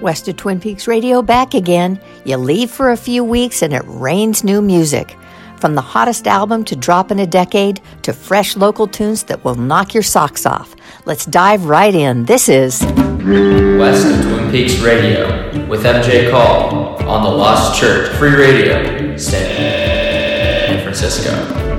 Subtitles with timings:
[0.00, 2.00] West of Twin Peaks Radio back again.
[2.24, 5.16] You leave for a few weeks and it rains new music.
[5.56, 9.56] From the hottest album to drop in a decade to fresh local tunes that will
[9.56, 10.74] knock your socks off.
[11.04, 12.26] Let's dive right in.
[12.26, 18.34] This is West of Twin Peaks Radio with MJ Call on the Lost Church Free
[18.34, 21.32] Radio, San Francisco.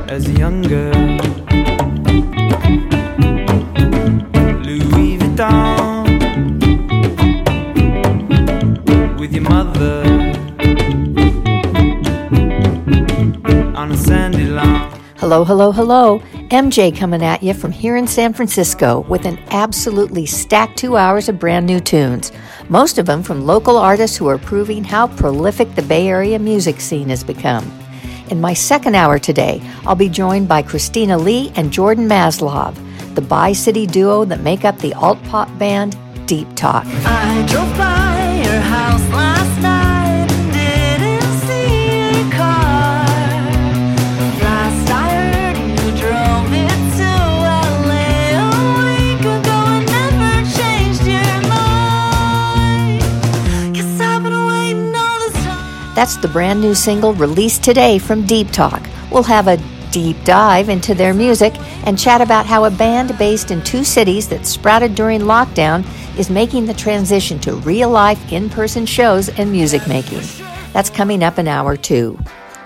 [0.10, 0.94] As a young girl,
[15.30, 16.20] Hello, hello, hello.
[16.50, 21.30] MJ coming at you from here in San Francisco with an absolutely stacked two hours
[21.30, 22.32] of brand new tunes.
[22.68, 26.82] Most of them from local artists who are proving how prolific the Bay Area music
[26.82, 27.72] scene has become.
[28.32, 32.74] In my second hour today, I'll be joined by Christina Li and Jordan Maslov,
[33.14, 36.86] the Bi City duo that make up the alt pop band Deep Talk.
[56.00, 58.82] That's the brand new single released today from Deep Talk.
[59.12, 59.62] We'll have a
[59.92, 61.54] deep dive into their music
[61.86, 65.86] and chat about how a band based in two cities that sprouted during lockdown
[66.18, 70.22] is making the transition to real life in person shows and music making.
[70.72, 72.18] That's coming up in hour two.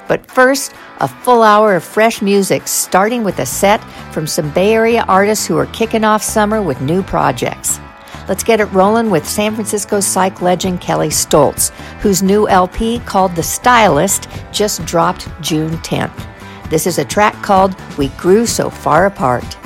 [0.08, 4.76] But first, a full hour of fresh music, starting with a set from some Bay
[4.76, 7.80] Area artists who are kicking off summer with new projects.
[8.28, 13.36] Let's get it rolling with San Francisco psych legend Kelley Stoltz, whose new LP called
[13.36, 16.70] The Stylist just dropped June 10th.
[16.70, 19.58] This is a track called We Grew So Far Apart.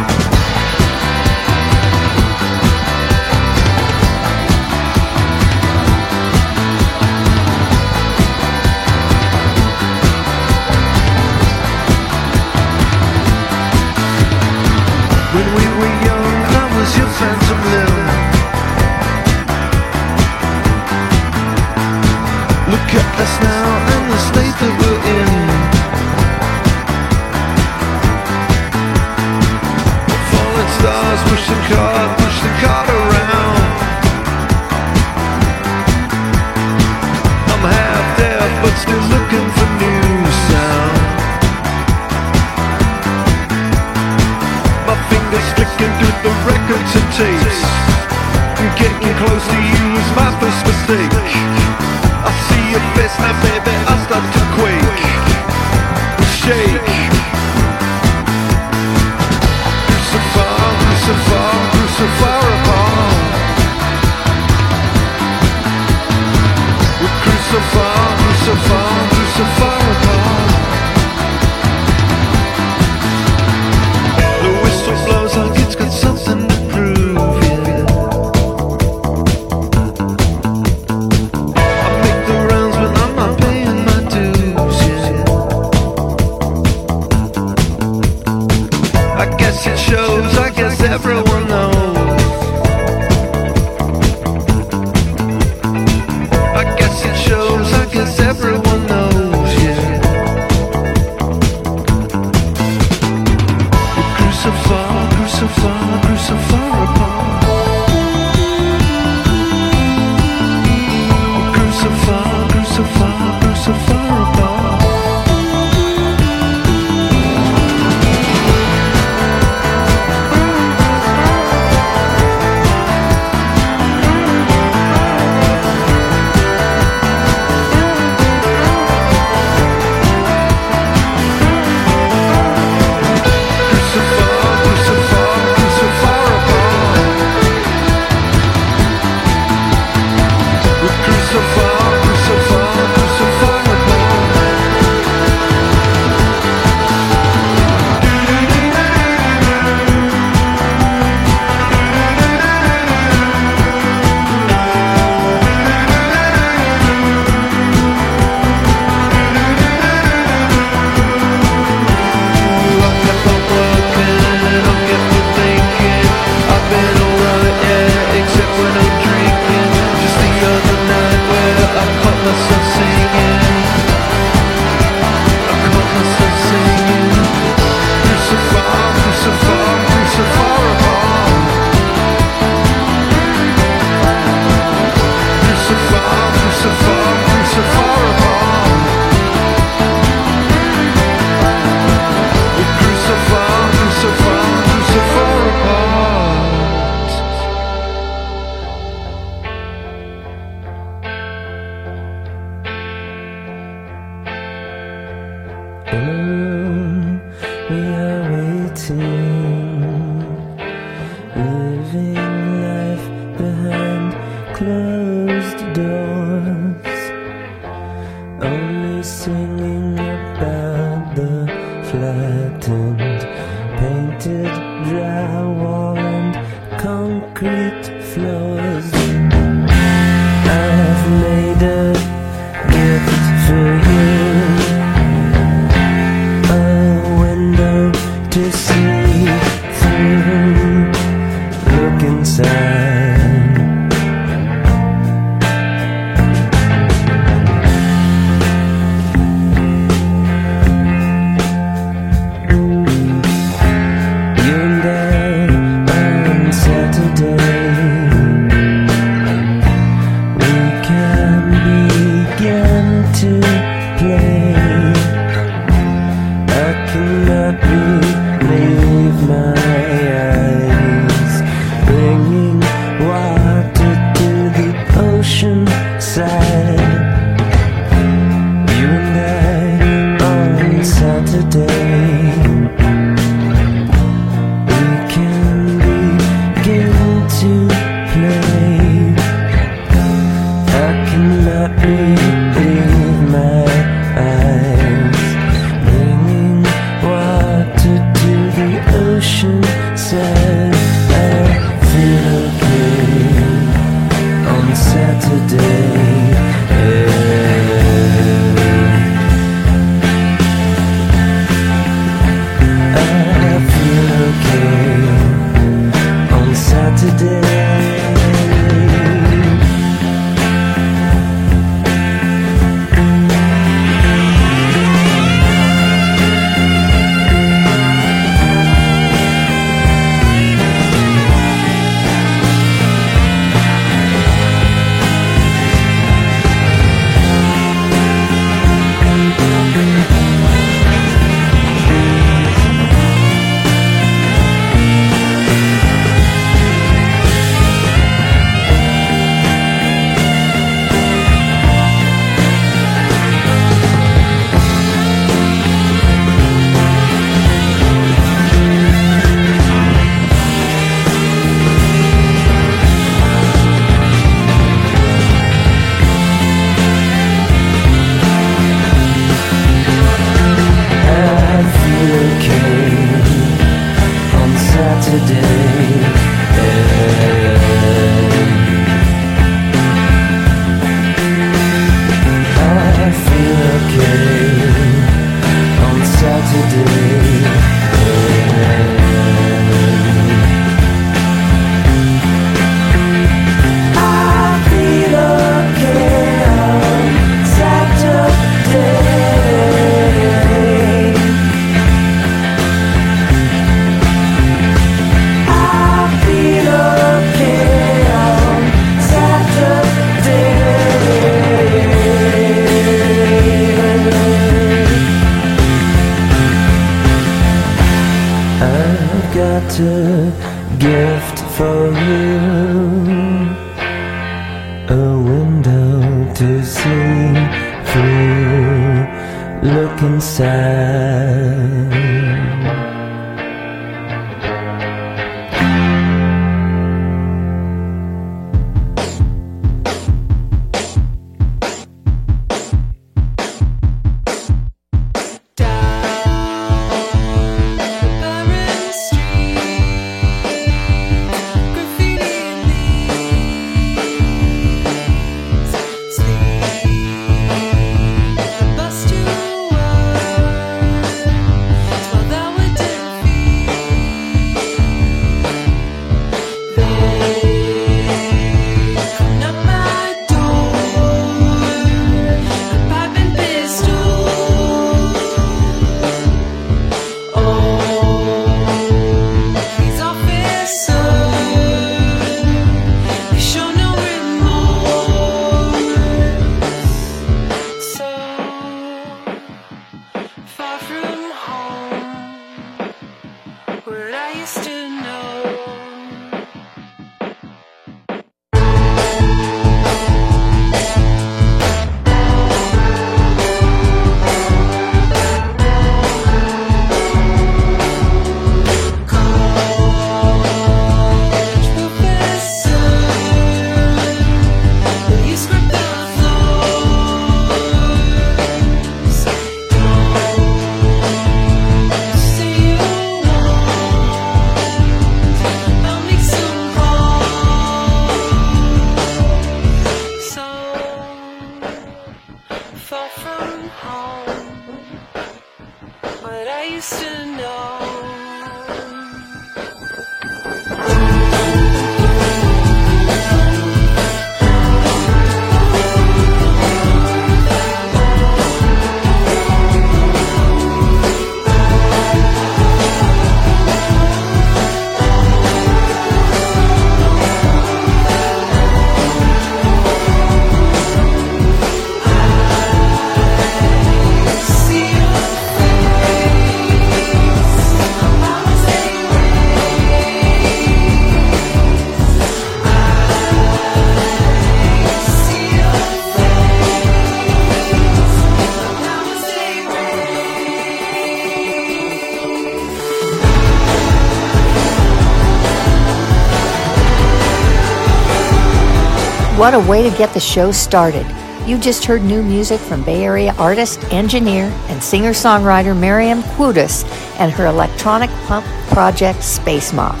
[589.46, 591.06] What a way to get the show started.
[591.46, 596.82] You just heard new music from Bay Area artist, engineer, and singer songwriter Miriam Quudis
[597.20, 600.00] and her electronic pump project Space Moth.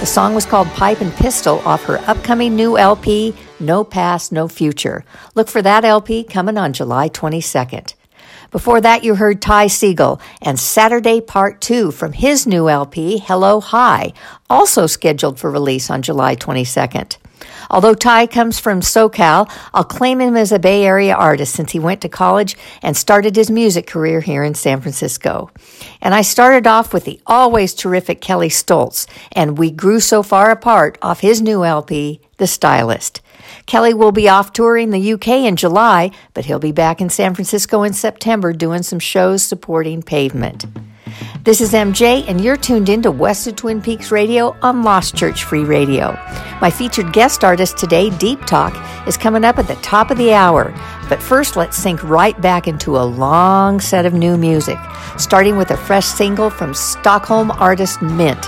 [0.00, 4.48] The song was called Pipe and Pistol off her upcoming new LP, No Past, No
[4.48, 5.04] Future.
[5.34, 7.92] Look for that LP coming on July 22nd.
[8.50, 13.60] Before that, you heard Ty Segall and Saturday Part 2 from his new LP, Hello
[13.60, 14.14] Hi,
[14.48, 17.18] also scheduled for release on July 22nd.
[17.70, 21.78] Although Ty comes from SoCal, I'll claim him as a Bay Area artist since he
[21.78, 25.50] went to college and started his music career here in San Francisco.
[26.00, 30.50] And I started off with the always terrific Kelley Stoltz, and we grew so far
[30.50, 33.20] apart off his new LP, The Stylist.
[33.66, 37.34] Kelly will be off touring the UK in July, but he'll be back in San
[37.34, 40.66] Francisco in September doing some shows supporting pavement.
[41.42, 45.44] This is MJ, and you're tuned into West of Twin Peaks Radio on Lost Church
[45.44, 46.12] Free Radio.
[46.60, 48.74] My featured guest artist today, Deep Talk,
[49.06, 50.74] is coming up at the top of the hour.
[51.08, 54.78] But first, let's sink right back into a long set of new music,
[55.18, 58.44] starting with a fresh single from Stockholm artist Mint.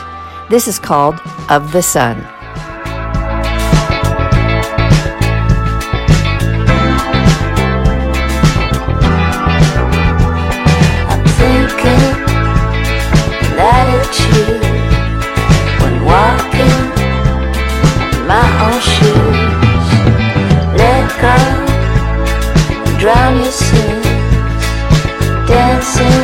[0.51, 2.38] This is called Of the Sun.
[18.39, 19.89] My own shoes.
[20.81, 21.37] Let go,
[23.01, 24.07] drown your sins,
[25.49, 26.23] dancing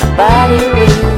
[0.00, 1.11] my body with.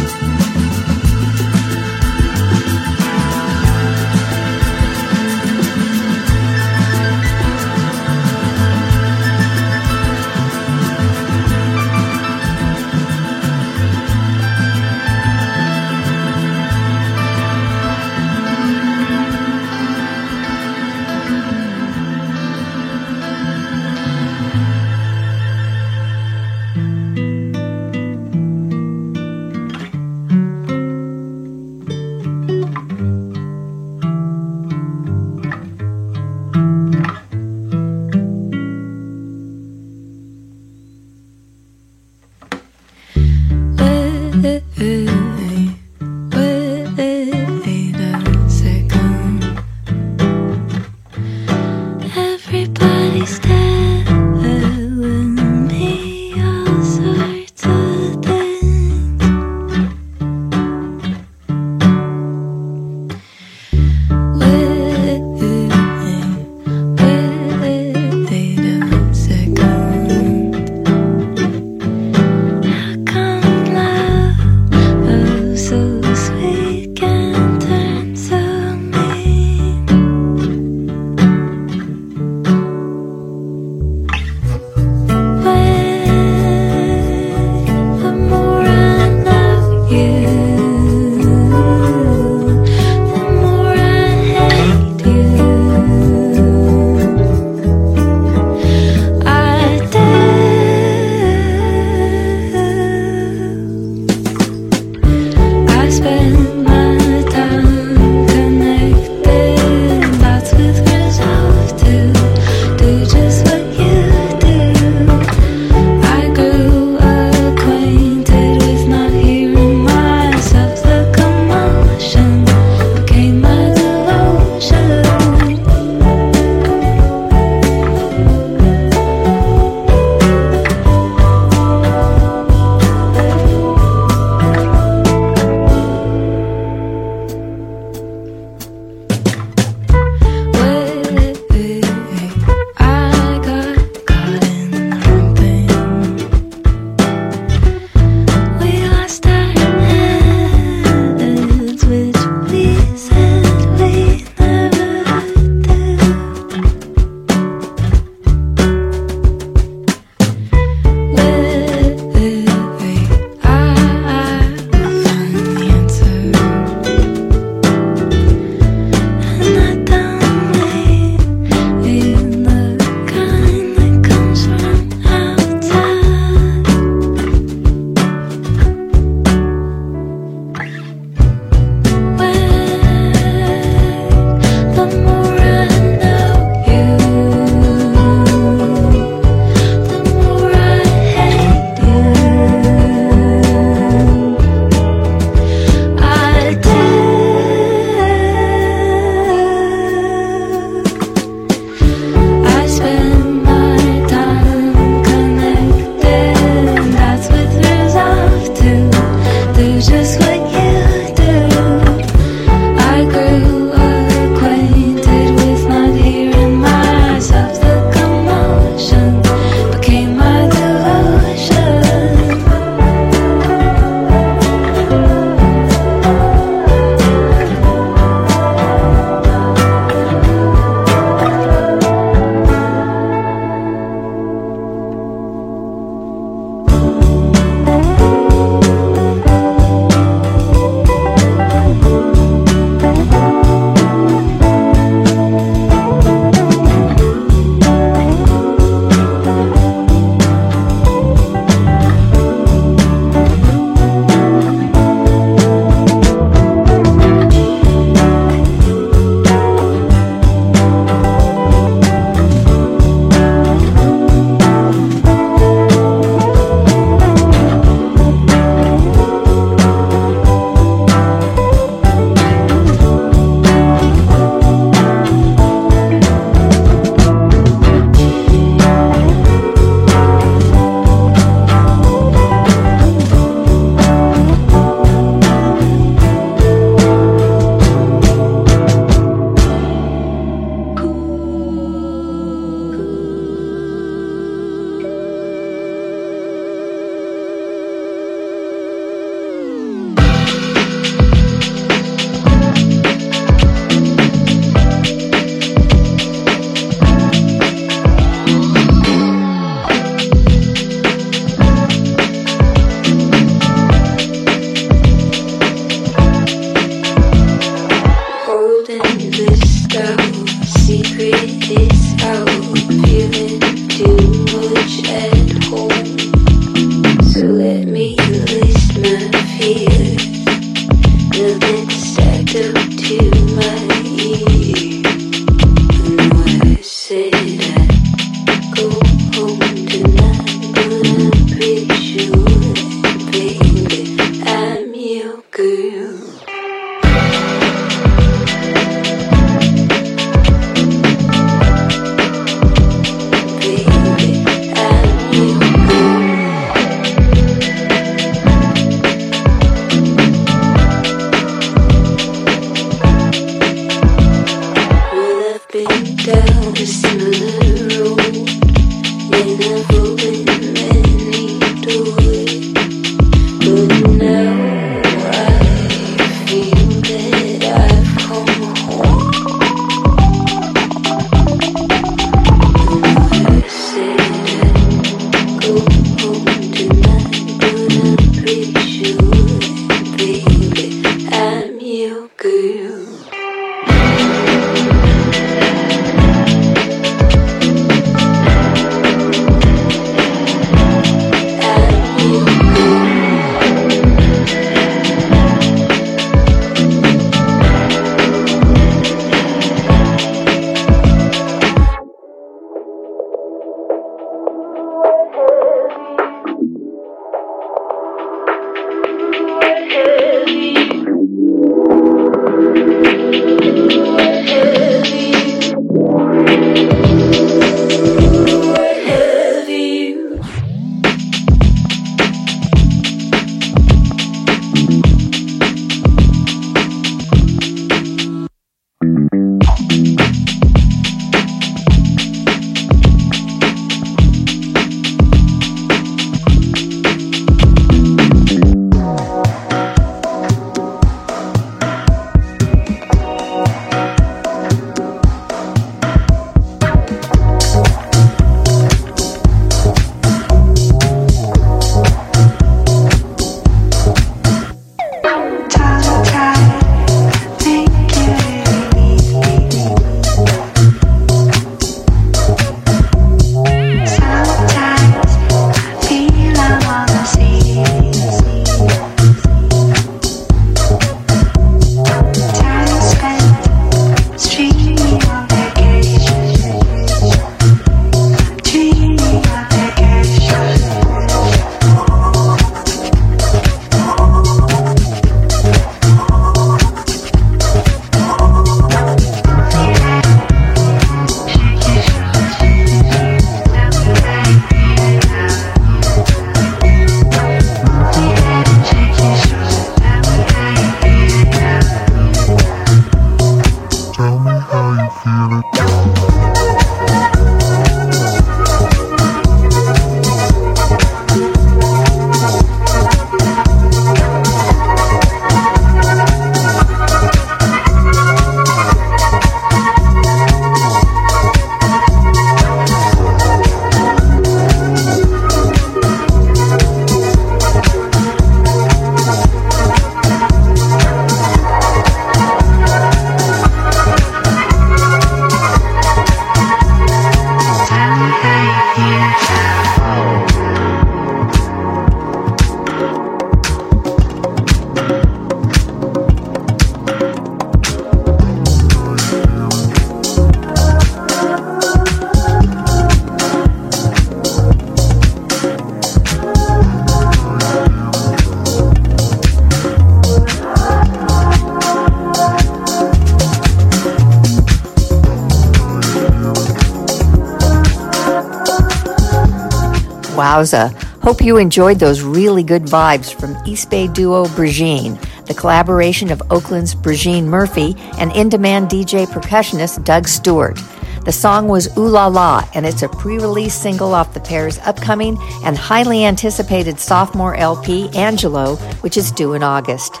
[580.38, 580.72] Wowza.
[581.02, 584.96] Hope you enjoyed those really good vibes from East Bay duo Brigitte,
[585.26, 590.56] the collaboration of Oakland's Brigitte Murphy and in demand DJ percussionist Doug Stewart.
[591.04, 594.58] The song was Ooh La La, and it's a pre release single off the pair's
[594.60, 600.00] upcoming and highly anticipated sophomore LP, Angelo, which is due in August.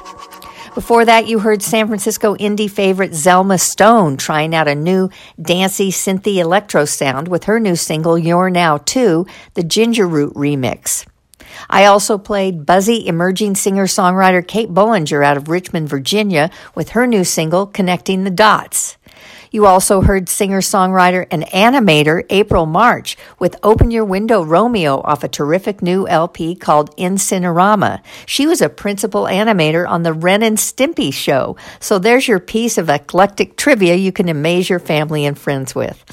[0.74, 5.10] Before that, you heard San Francisco indie favorite Zelma Stone trying out a new
[5.48, 11.06] dancey synthy electro sound with her new single You're Now Too, the Ginger Root remix.
[11.70, 17.06] I also played buzzy emerging singer songwriter Kate Bollinger out of Richmond, Virginia, with her
[17.06, 18.97] new single Connecting the Dots.
[19.50, 25.24] You also heard singer songwriter and animator April March with Open Your Window Romeo off
[25.24, 28.02] a terrific new LP called In Cinerama.
[28.26, 31.56] She was a principal animator on the Ren and Stimpy show.
[31.80, 36.04] So there's your piece of eclectic trivia you can amaze your family and friends with.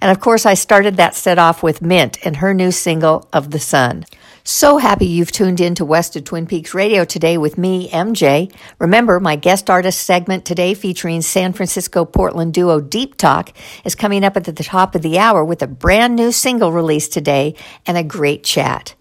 [0.00, 3.50] And of course, I started that set off with Mint and her new single, Of
[3.50, 4.04] the Sun.
[4.46, 8.54] So happy you've tuned in to West of Twin Peaks Radio today with me, MJ.
[8.78, 13.54] Remember, my guest artist segment today featuring San Francisco Portland duo Deep Talk
[13.86, 17.14] is coming up at the top of the hour with a brand new single released
[17.14, 17.54] today
[17.86, 18.94] and a great chat.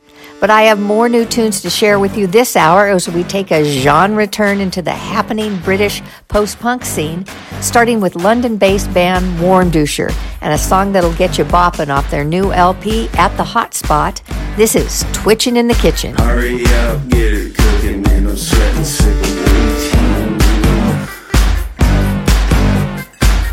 [0.43, 3.49] But I have more new tunes to share with you this hour as we take
[3.49, 7.25] a genre turn into the happening British post punk scene,
[7.61, 12.25] starting with London based band Warmduscher and a song that'll get you bopping off their
[12.25, 14.21] new LP at the Hotspot.
[14.57, 16.13] This is Twitching in the Kitchen.
[16.17, 18.27] Hurry up, get it cooking, man.
[18.27, 19.43] I'm sweating, sick of.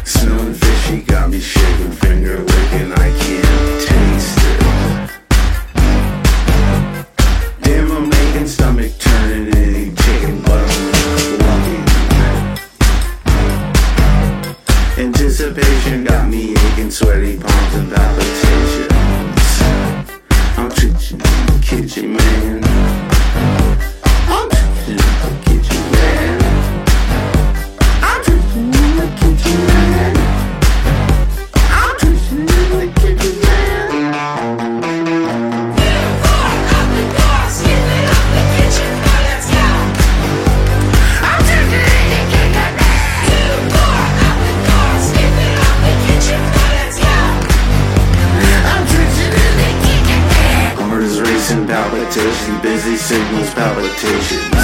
[0.04, 3.49] Smelling fishy, got me shaking, finger licking, I can't
[16.90, 18.88] sweaty palms and palpitations.
[20.56, 20.70] I'm
[21.12, 22.64] in the kitchen, man.
[24.28, 24.48] I'm
[53.00, 54.59] signals, palpitations.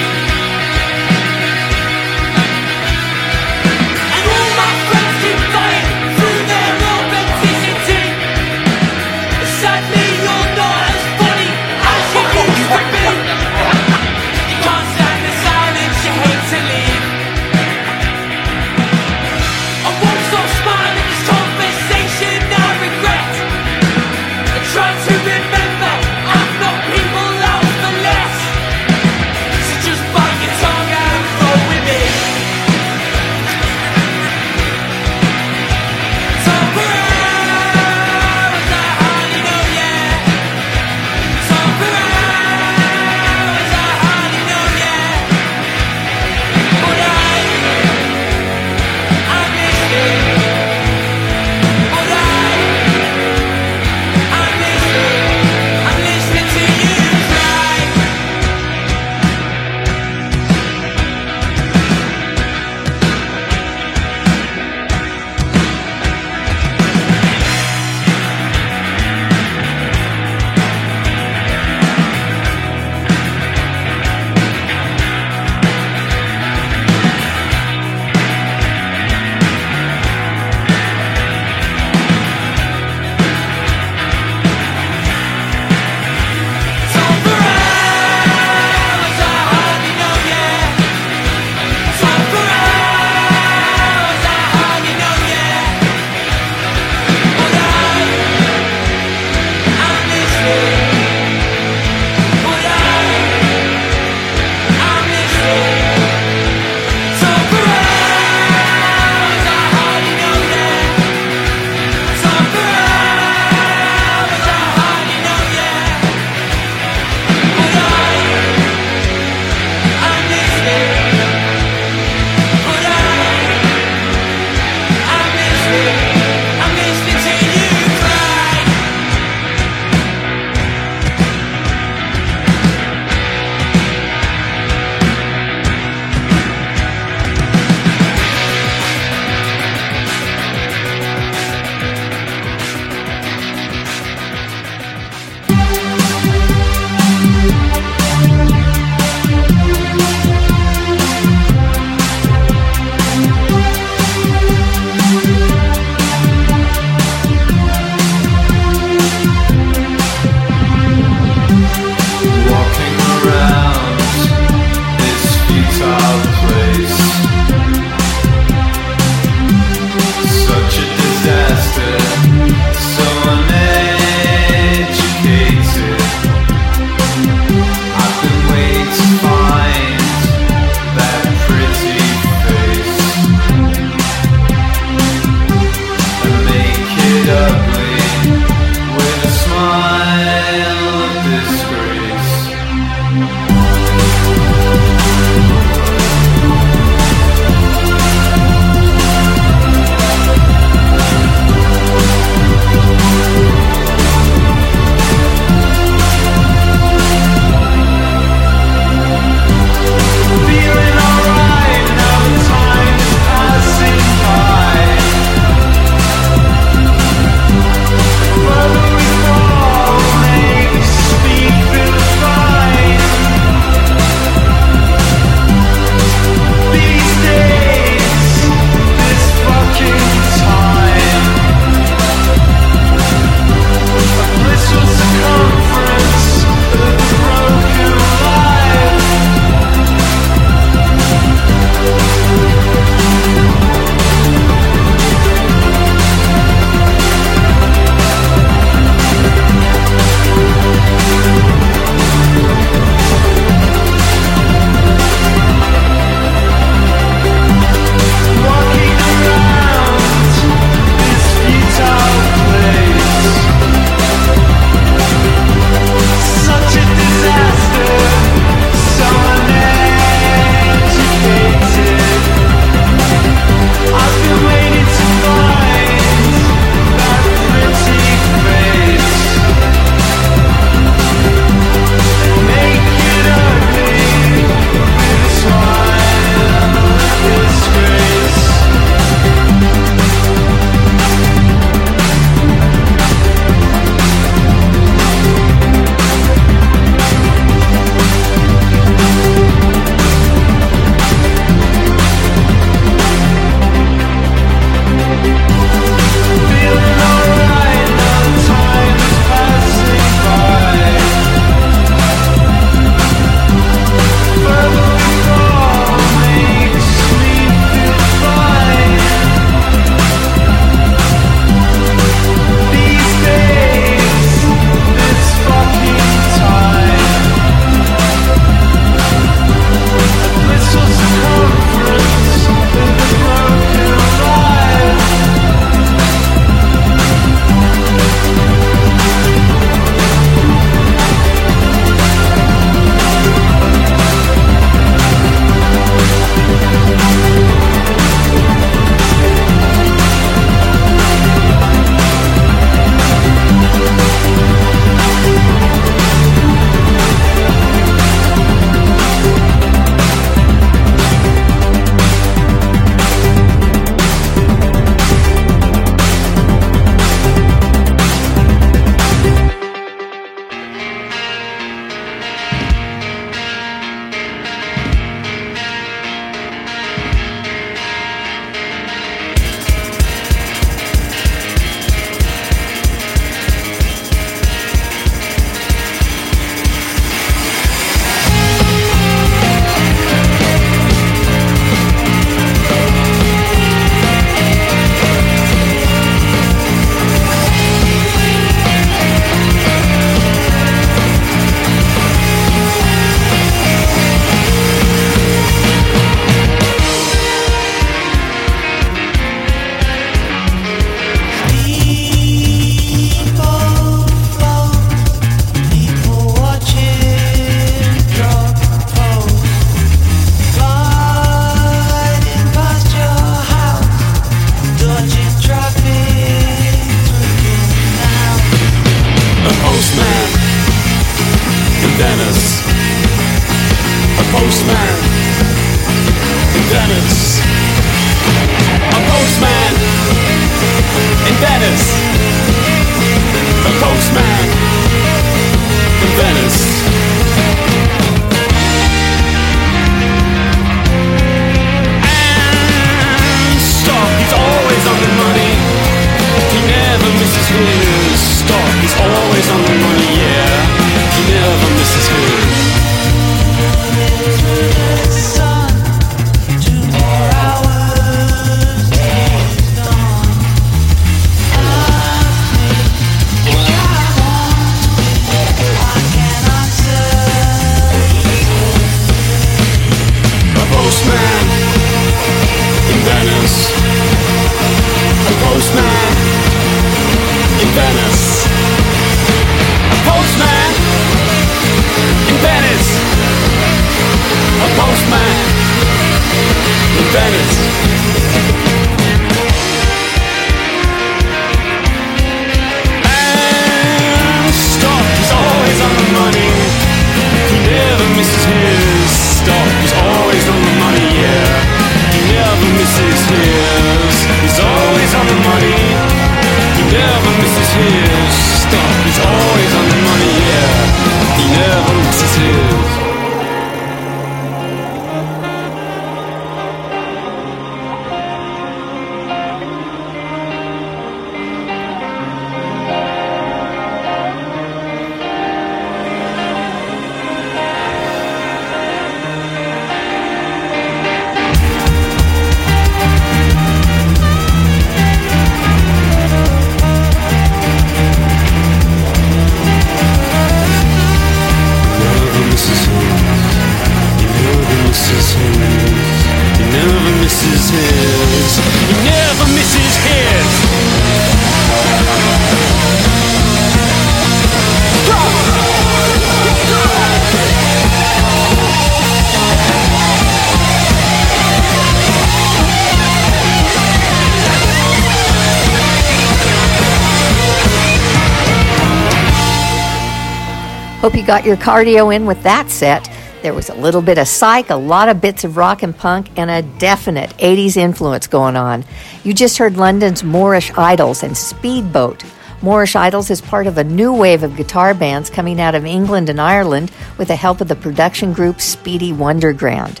[581.24, 583.10] You got your cardio in with that set.
[583.40, 586.28] There was a little bit of psych, a lot of bits of rock and punk,
[586.36, 588.84] and a definite 80s influence going on.
[589.22, 592.22] You just heard London's Moorish Idols and Speedboat.
[592.60, 596.28] Moorish Idols is part of a new wave of guitar bands coming out of England
[596.28, 600.00] and Ireland with the help of the production group Speedy Wonderground.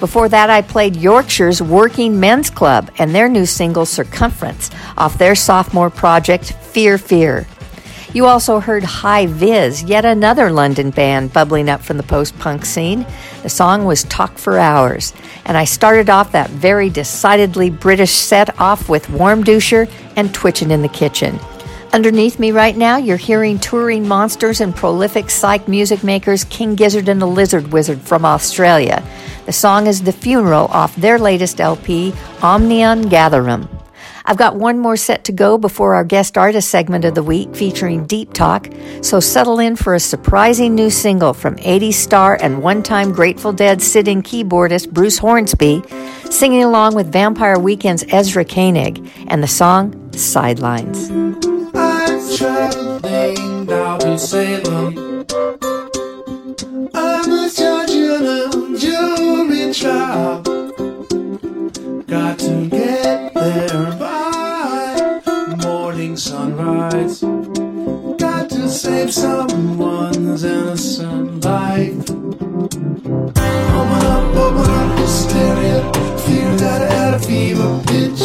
[0.00, 5.36] Before that, I played Yorkshire's Working Men's Club and their new single Circumference off their
[5.36, 7.46] sophomore project Fear Fear.
[8.16, 12.64] You also heard High Vis, yet another London band bubbling up from the post punk
[12.64, 13.04] scene.
[13.42, 15.12] The song was Talk for Hours,
[15.44, 20.80] and I started off that very decidedly British set off with Warmduscher and Twitchin' in
[20.80, 21.38] the Kitchen.
[21.92, 27.10] Underneath me right now, you're hearing touring monsters and prolific psych music makers King Gizzard
[27.10, 29.04] and the Lizard Wizard from Australia.
[29.44, 33.68] The song is The Funeral off their latest LP, Omnium Gatherum.
[34.28, 37.54] I've got one more set to go before our guest artist segment of the week
[37.54, 38.68] featuring Deep Talk,
[39.00, 43.52] so settle in for a surprising new single from 80s star and one time Grateful
[43.52, 45.84] Dead sitting keyboardist Bruce Hornsby,
[46.28, 51.08] singing along with Vampire Weekend's Ezra Koenig, and the song Sidelines.
[51.74, 53.70] I'm traveling.
[56.94, 57.48] I'm a
[58.76, 60.42] jury trial.
[62.06, 62.85] Got to get
[66.56, 67.20] sunrise.
[68.18, 72.10] Got to save someone's innocent life.
[73.78, 75.92] Open up, open up, hysteria.
[76.24, 78.22] Fear that I had a fever pitch.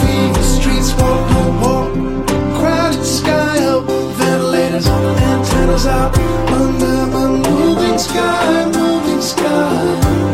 [0.00, 1.92] Fever streets, walk, no walk.
[2.58, 3.84] Crowded sky up,
[4.18, 6.16] ventilators, antennas out.
[6.50, 10.33] Under the moving sky, moving sky.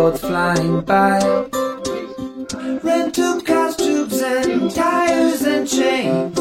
[0.00, 1.18] Billboards flying by.
[2.82, 6.36] Rental cars, tubes and tires and chains.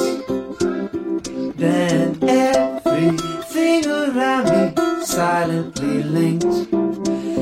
[1.57, 6.53] Then everything around me silently linked.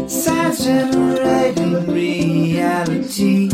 [0.09, 3.49] Sounds generating reality.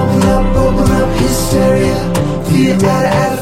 [0.00, 1.98] Open up, open up, hysteria.
[2.44, 3.39] Feel that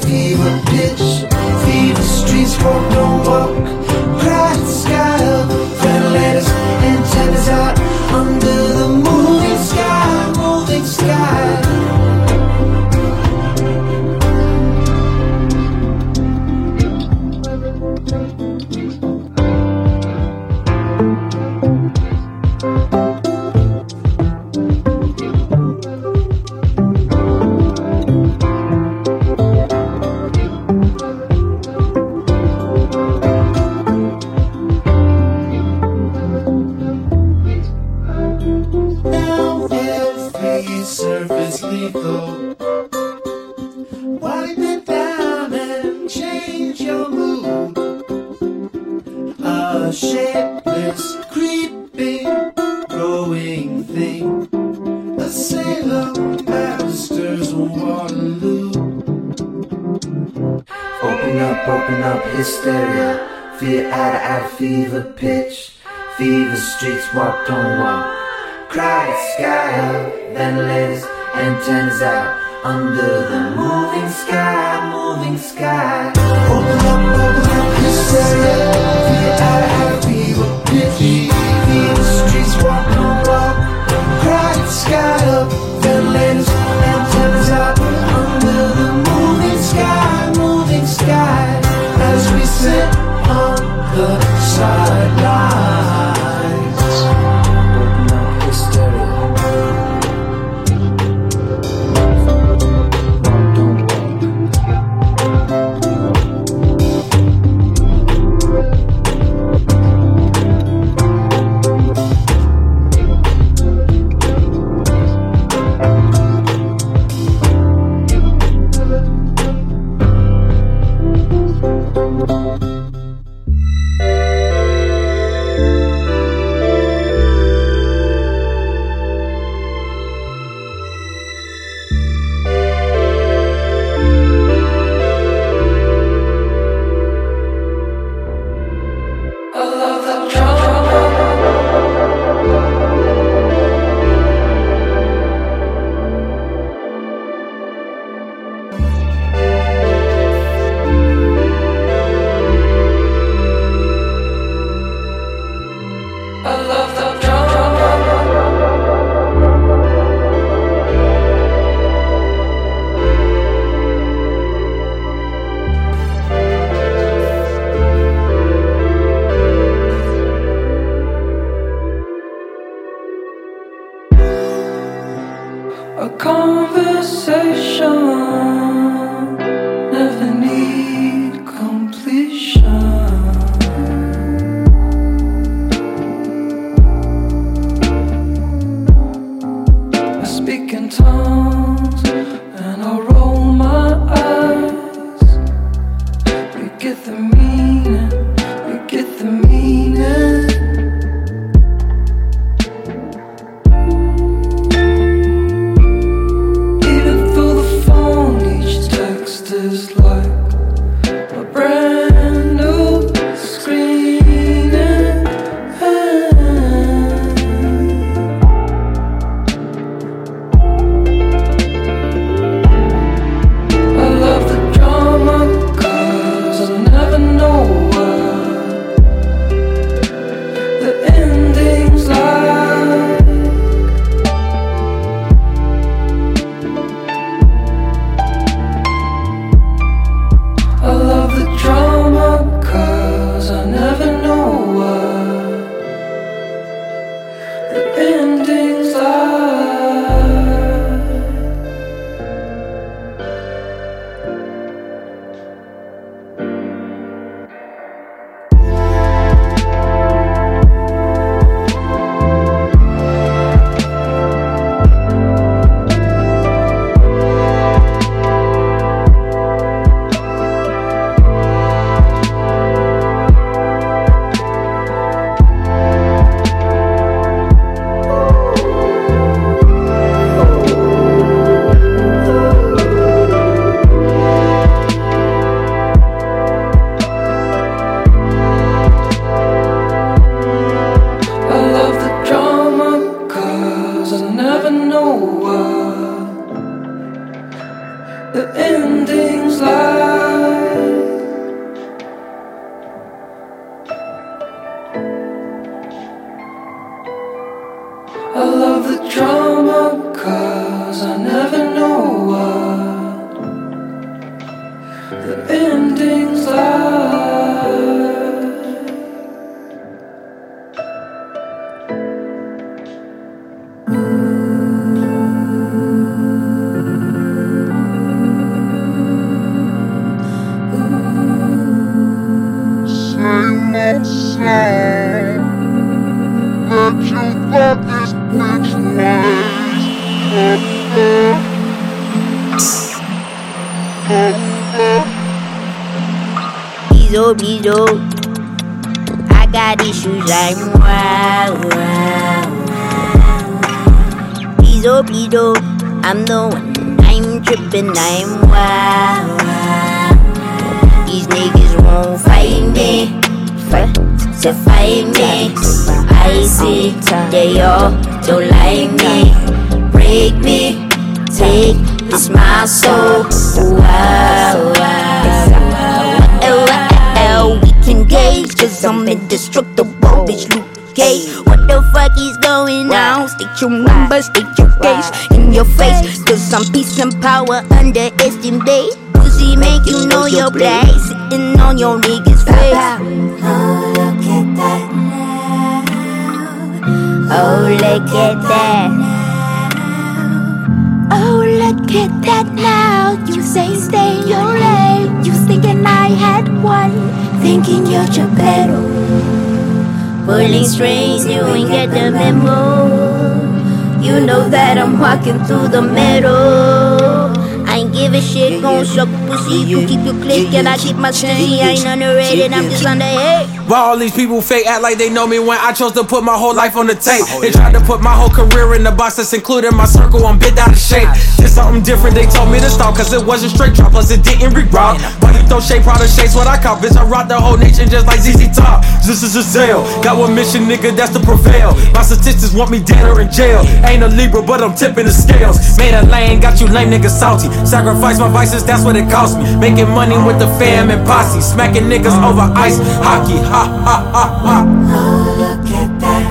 [415.01, 417.33] Walking through the middle.
[417.67, 419.63] I ain't give a shit, gon' suck pussy.
[419.71, 421.61] You keep your click, and I keep my stingy.
[421.61, 423.48] I ain't underrated, I'm just underhate.
[423.69, 426.25] Why all these people fake act like they know me when I chose to put
[426.25, 427.21] my whole life on the tape?
[427.45, 430.25] They tried to put my whole career in the box that's including my circle.
[430.25, 431.05] I'm bit out of shape.
[431.37, 432.17] It's something different.
[432.17, 435.05] They told me to stop cause it wasn't straight drop, plus it didn't reroute.
[435.21, 436.81] Why you throw shade, proud of shades what I call.
[436.81, 438.81] Bitch, I rock the whole nation just like ZZ Top.
[439.05, 439.85] This is a sale.
[440.01, 441.77] Got one mission, nigga, that's to prevail.
[441.93, 443.69] My statistics want me dead or in jail.
[443.85, 445.61] Ain't a Libra, but I'm tipping the scales.
[445.77, 447.53] Made a lane, got you lame niggas salty.
[447.69, 449.45] Sacrifice my vices, that's what it cost me.
[449.61, 451.43] Making money with the fam and posse.
[451.43, 453.37] Smacking niggas over ice hockey.
[453.53, 453.58] Ha.
[453.61, 456.27] Oh, look at that.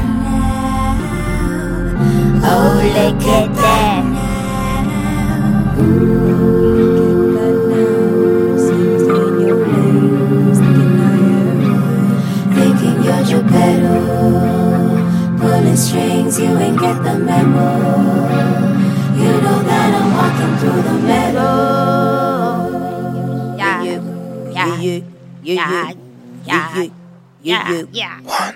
[2.41, 4.03] Oh, look at that.
[5.77, 8.55] Look at that now.
[8.57, 10.55] Seems like you're playing.
[12.55, 13.95] Thinking you're Geppetto.
[15.37, 17.67] Pulling strings, you ain't get the memo.
[19.17, 21.51] You know that I'm walking through the meadow.
[23.57, 23.99] Yeah, yeah,
[24.53, 24.95] yeah,
[25.43, 25.91] yeah,
[26.45, 26.87] yeah,
[27.47, 27.89] yeah, you.
[27.91, 28.21] Yeah.
[28.21, 28.55] One,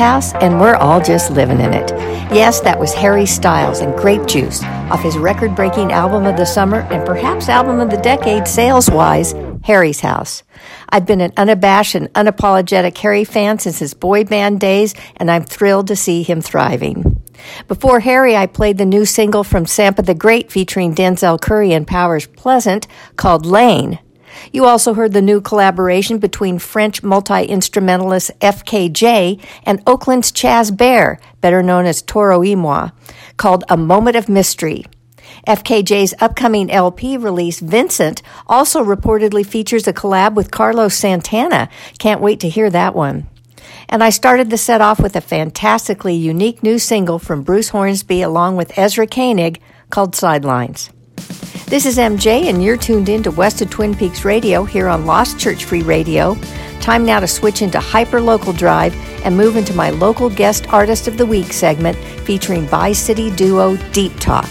[0.00, 1.90] house, and we're all just living in it.
[2.32, 6.46] Yes, that was Harry Styles and Grape Juice off his record breaking album of the
[6.46, 10.42] summer and perhaps album of the decade sales wise, Harry's House.
[10.88, 15.44] I've been an unabashed and unapologetic Harry fan since his boy band days, and I'm
[15.44, 17.22] thrilled to see him thriving.
[17.68, 21.86] Before Harry, I played the new single from Sampa the Great featuring Denzel Curry and
[21.86, 22.86] Powers Pleasant
[23.16, 23.98] called Lane.
[24.52, 31.18] You also heard the new collaboration between French multi instrumentalist FKJ and Oakland's Chaz Bear,
[31.40, 32.90] better known as Toro y Moi,
[33.36, 34.84] called A Moment of Mystery.
[35.46, 41.68] FKJ's upcoming LP release, Vincent, also reportedly features a collab with Carlos Santana.
[41.98, 43.28] Can't wait to hear that one.
[43.88, 48.22] And I started the set off with a fantastically unique new single from Bruce Hornsby
[48.22, 49.60] along with Ezra Koenig
[49.90, 50.90] called Sidelines.
[51.70, 55.06] This is MJ, and you're tuned in to West of Twin Peaks Radio here on
[55.06, 56.34] Lost Church Free Radio.
[56.80, 58.92] Time now to switch into Hyper Local Drive
[59.24, 61.96] and move into my local guest artist of the week segment
[62.26, 64.48] featuring Bi City duo Deep Talk,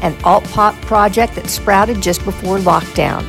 [0.00, 3.22] an alt pop project that sprouted just before lockdown.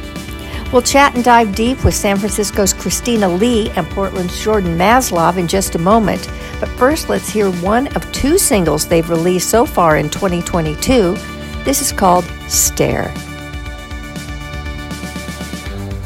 [0.71, 5.49] We'll chat and dive deep with San Francisco's Christina Li and Portland's Jordan Maslov in
[5.49, 6.29] just a moment.
[6.61, 11.17] But first, let's hear one of two singles they've released so far in 2022.
[11.65, 13.13] This is called Stare.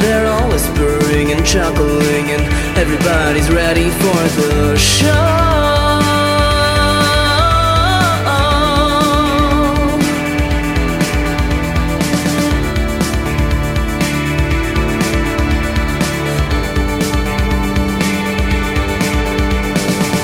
[0.00, 2.42] they're all whispering and chuckling, and
[2.76, 5.68] everybody's ready for the show.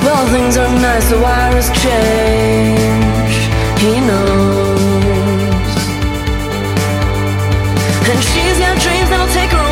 [0.05, 3.35] Well, things are nice, the wires change.
[3.81, 4.75] He knows.
[8.11, 9.64] And she's got dreams that'll take her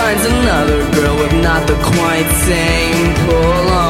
[0.00, 3.89] finds another girl with not the quite same pull on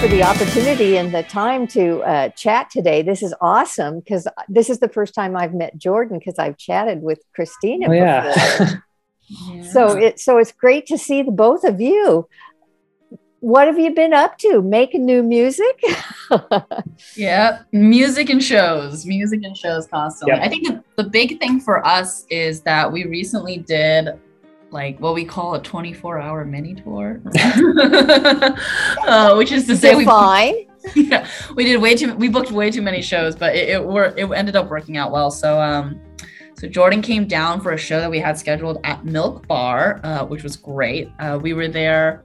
[0.00, 3.02] for the opportunity and the time to uh, chat today.
[3.02, 7.02] This is awesome because this is the first time I've met Jordan because I've chatted
[7.02, 8.58] with Christina Oh, yeah.
[8.58, 8.84] before.
[9.72, 12.26] So it so it's great to see the both of you.
[13.38, 14.60] What have you been up to?
[14.60, 15.80] Making new music?
[17.16, 20.34] Yeah, music and shows, music and shows constantly.
[20.36, 20.44] Yep.
[20.44, 24.08] I think the, the big thing for us is that we recently did
[24.70, 27.20] like what we call a 24 hour mini tour,
[29.06, 30.66] uh, which is to say we Define.
[30.94, 34.14] yeah, we did way too we booked way too many shows, but it it, wor-
[34.16, 35.30] it ended up working out well.
[35.30, 36.00] So um
[36.56, 40.26] so Jordan came down for a show that we had scheduled at Milk Bar, uh,
[40.26, 41.10] which was great.
[41.18, 42.22] Uh, we were there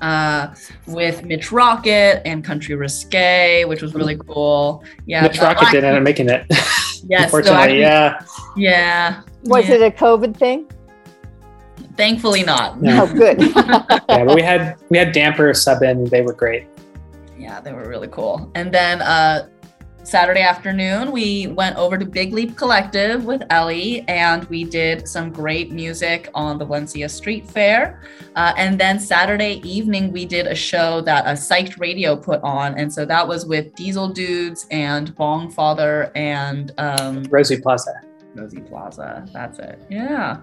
[0.00, 0.54] uh,
[0.86, 4.84] with Mitch Rocket and Country Risque, which was really cool.
[5.06, 6.46] Yeah, Mitch Rocket I- did end up making it.
[7.08, 9.20] Yes, so Unfortunately, actually- yeah.
[9.20, 9.22] Yeah.
[9.44, 9.76] Was yeah.
[9.76, 10.68] it a COVID thing?
[11.98, 12.80] Thankfully not.
[12.80, 13.02] No.
[13.02, 13.40] Oh, good.
[13.56, 16.04] yeah, but we had we had Damper sub in.
[16.04, 16.68] They were great.
[17.36, 18.52] Yeah, they were really cool.
[18.54, 19.48] And then uh
[20.04, 25.30] Saturday afternoon, we went over to Big Leap Collective with Ellie and we did some
[25.30, 28.00] great music on the Valencia Street Fair.
[28.36, 32.78] Uh, and then Saturday evening, we did a show that a Psyched Radio put on.
[32.78, 38.00] And so that was with Diesel Dudes and Bong Father and um, Rosie Plaza.
[38.34, 39.26] Rosie Plaza.
[39.34, 39.78] That's it.
[39.90, 40.38] Yeah.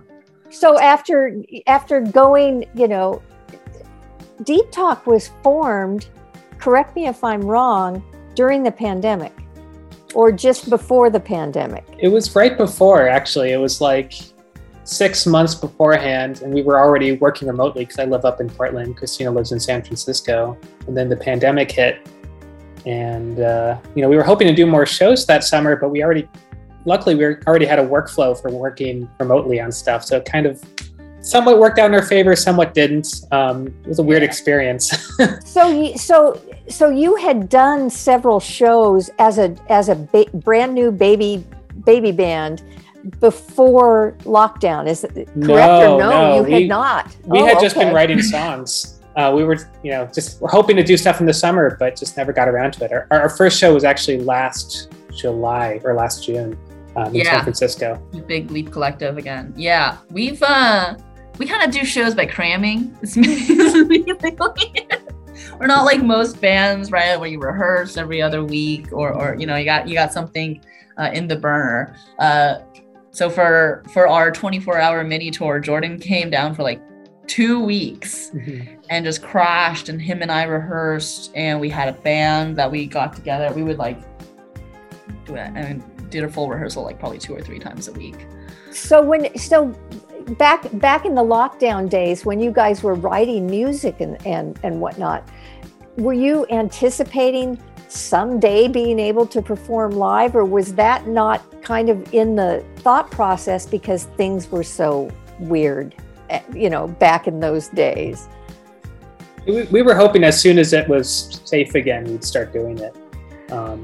[0.50, 3.22] So after after going, you know,
[4.44, 6.10] Deep Talk was formed,
[6.58, 8.04] correct me if I'm wrong,
[8.36, 9.34] during the pandemic
[10.14, 11.84] or just before the pandemic.
[12.00, 13.52] It was right before, actually.
[13.52, 14.14] It was like
[14.84, 18.96] six months beforehand, and we were already working remotely because I live up in Portland.
[18.96, 20.58] Christina lives in San Francisco.
[20.88, 22.08] And then the pandemic hit.
[22.86, 26.04] And, uh, you know, we were hoping to do more shows that summer, but we
[26.04, 26.30] already,
[26.86, 30.04] luckily, we already had a workflow for working remotely on stuff.
[30.06, 30.64] So it kind of
[31.22, 33.22] somewhat worked out in our favor, somewhat didn't.
[33.32, 34.92] Um, it was a weird experience.
[35.46, 40.74] So you so so you had done several shows as a as a ba- brand
[40.74, 41.46] new baby
[41.86, 42.62] baby band
[43.20, 44.88] before lockdown.
[44.88, 46.10] Is it correct No, or no?
[46.10, 47.16] no, you we- had not.
[47.26, 49.00] We Oh, had just been writing songs.
[49.16, 51.96] Uh, we were, you know, just we're hoping to do stuff in the summer, but
[51.96, 52.92] just never got around to it.
[52.92, 56.58] Our, our first show was actually last July or last June
[56.96, 57.32] um, in Yeah.
[57.32, 58.02] San Francisco.
[58.12, 59.54] The Big Leap Collective again.
[59.56, 60.96] Yeah, we've uh
[61.38, 62.96] we kind of do shows by cramming.
[65.60, 67.20] We're not like most bands, right?
[67.20, 70.62] Where you rehearse every other week, or or you know you got you got something
[70.98, 71.96] uh, in the burner.
[72.20, 72.60] Uh,
[73.12, 76.82] so for for our 24 hour mini tour, Jordan came down for like
[77.28, 78.32] two weeks
[78.90, 79.90] and just crashed.
[79.90, 83.54] And him and I rehearsed, and we had a band that we got together.
[83.54, 84.00] We would like
[85.26, 88.28] do it and did a full rehearsal like probably two or three times a week.
[88.72, 89.68] So when so
[90.38, 94.82] back back in the lockdown days when you guys were writing music and and and
[94.82, 95.30] whatnot,
[95.98, 102.14] were you anticipating someday being able to perform live, or was that not kind of
[102.14, 105.10] in the thought process because things were so
[105.40, 105.96] weird,
[106.30, 108.28] eh, you know, back in those days?
[109.48, 112.96] We, we were hoping as soon as it was safe again, we'd start doing it.
[113.52, 113.84] Um,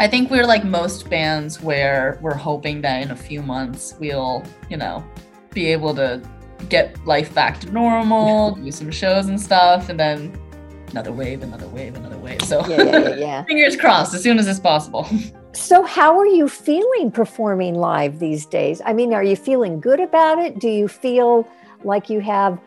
[0.00, 4.42] I think we're like most bands where we're hoping that in a few months we'll,
[4.70, 5.04] you know,
[5.52, 6.22] be able to
[6.70, 10.40] get life back to normal, do some shows and stuff, and then
[10.88, 12.40] another wave, another wave, another wave.
[12.40, 13.44] So Yeah, yeah, yeah, yeah.
[13.48, 15.06] fingers crossed as soon as it's possible.
[15.52, 18.80] So, how are you feeling performing live these days?
[18.86, 20.60] I mean, are you feeling good about it?
[20.60, 21.46] Do you feel
[21.84, 22.58] like you have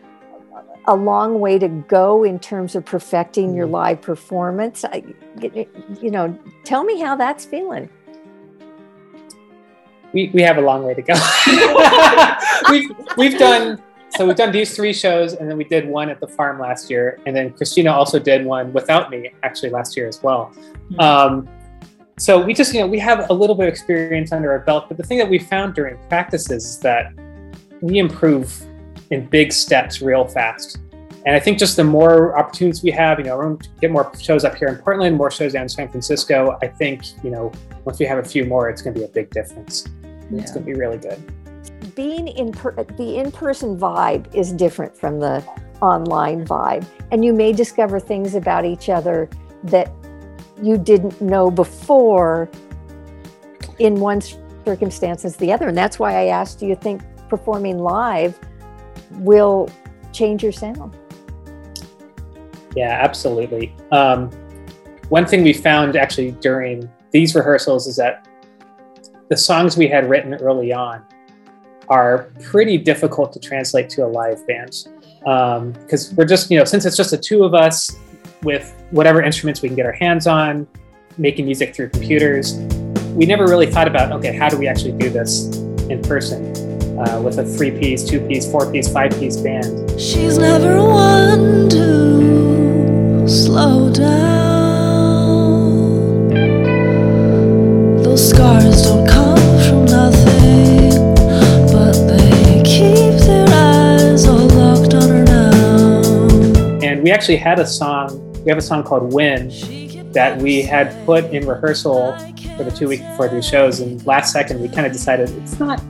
[0.86, 4.84] a long way to go in terms of perfecting your live performance?
[4.84, 5.02] I,
[6.00, 7.88] you know, tell me how that's feeling.
[10.14, 11.14] we, we have a long way to go.
[12.70, 13.82] we've, we've done
[14.16, 16.88] so we've done these three shows and then we did one at the farm last
[16.88, 20.52] year and then christina also did one without me actually last year as well
[21.00, 21.48] um,
[22.16, 24.86] so we just you know we have a little bit of experience under our belt
[24.88, 27.12] but the thing that we found during practices is that
[27.80, 28.64] we improve
[29.14, 30.78] in big steps real fast.
[31.26, 33.90] And i think just the more opportunities we have you know we're going to get
[33.90, 36.58] more shows up here in portland more shows down in san francisco.
[36.60, 37.50] I think you know
[37.86, 39.86] once we have a few more it's going to be a big difference.
[40.32, 41.18] It's going to be really good.
[41.94, 45.44] Being in per- the in-person vibe is different from the
[45.80, 46.84] online vibe.
[47.12, 49.28] And you may discover things about each other
[49.64, 49.92] that
[50.62, 52.48] you didn't know before
[53.78, 54.20] in one
[54.64, 55.68] circumstance as the other.
[55.68, 58.38] And that's why i asked do you think performing live
[59.16, 59.70] will
[60.12, 60.96] change your sound.
[62.76, 63.74] Yeah, absolutely.
[63.92, 64.30] Um,
[65.08, 68.26] one thing we found actually during these rehearsals is that
[69.28, 71.04] the songs we had written early on
[71.88, 74.88] are pretty difficult to translate to a live band.
[75.20, 77.96] Because we're just you know since it's just the two of us
[78.42, 80.66] with whatever instruments we can get our hands on
[81.16, 82.54] making music through computers
[83.14, 85.56] we never really thought about okay how do we actually do this
[85.88, 90.38] in person uh, with a three piece two piece four piece five piece band She's
[90.38, 94.24] never one to slow down.
[98.02, 101.14] Those scars don't come from nothing,
[101.72, 106.78] but they keep their eyes all locked on her now.
[106.82, 109.50] and we actually had a song we have a song called win
[110.12, 112.14] that we had put in rehearsal
[112.56, 115.58] for the two weeks before these shows and last second we kind of decided it's
[115.58, 115.80] not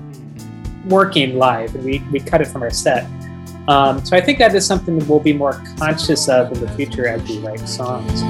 [0.87, 3.05] working live and we, we cut it from our set
[3.69, 6.71] um, so i think that is something that we'll be more conscious of in the
[6.73, 8.21] future as we write songs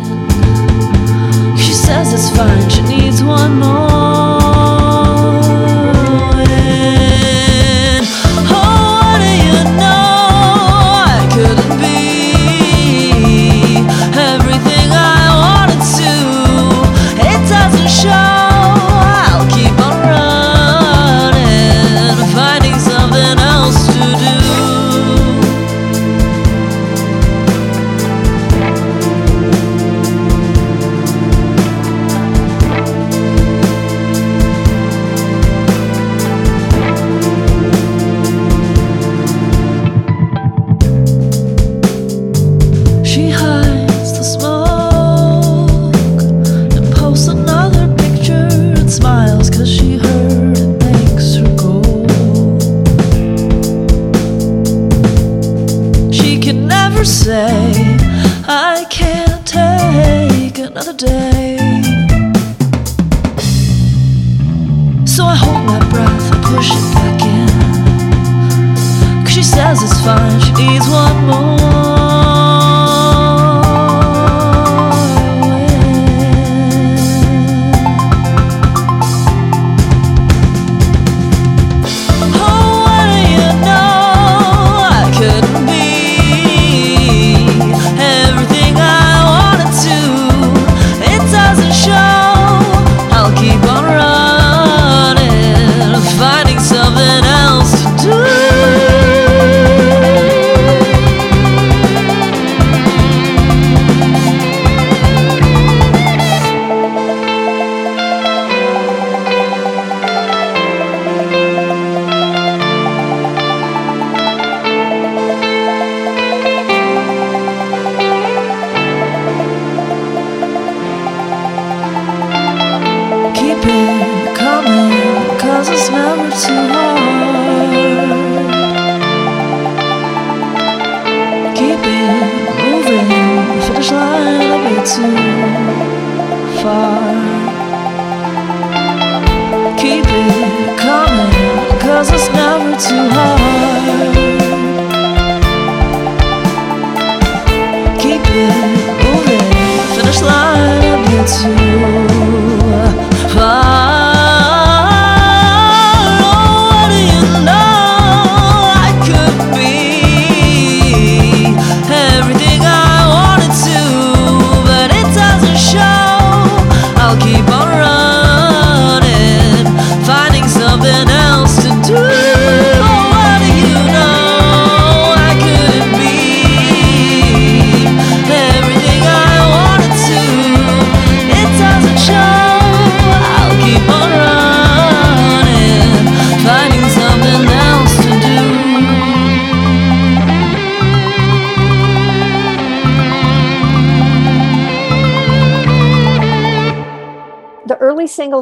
[1.60, 4.13] She says it's fine, she needs one more.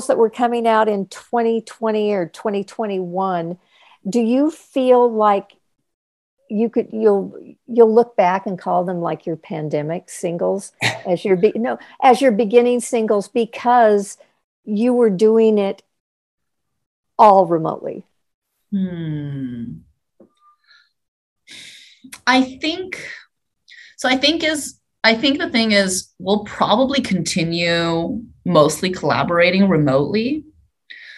[0.06, 3.58] That were coming out in 2020 or 2021,
[4.08, 5.56] do you feel like
[6.48, 7.34] you could you'll
[7.66, 10.72] you'll look back and call them like your pandemic singles
[11.06, 14.18] as your be, no as your beginning singles because
[14.64, 15.82] you were doing it
[17.18, 18.04] all remotely.
[18.70, 19.78] Hmm.
[22.26, 23.08] I think
[23.96, 24.08] so.
[24.08, 30.44] I think is I think the thing is we'll probably continue mostly collaborating remotely.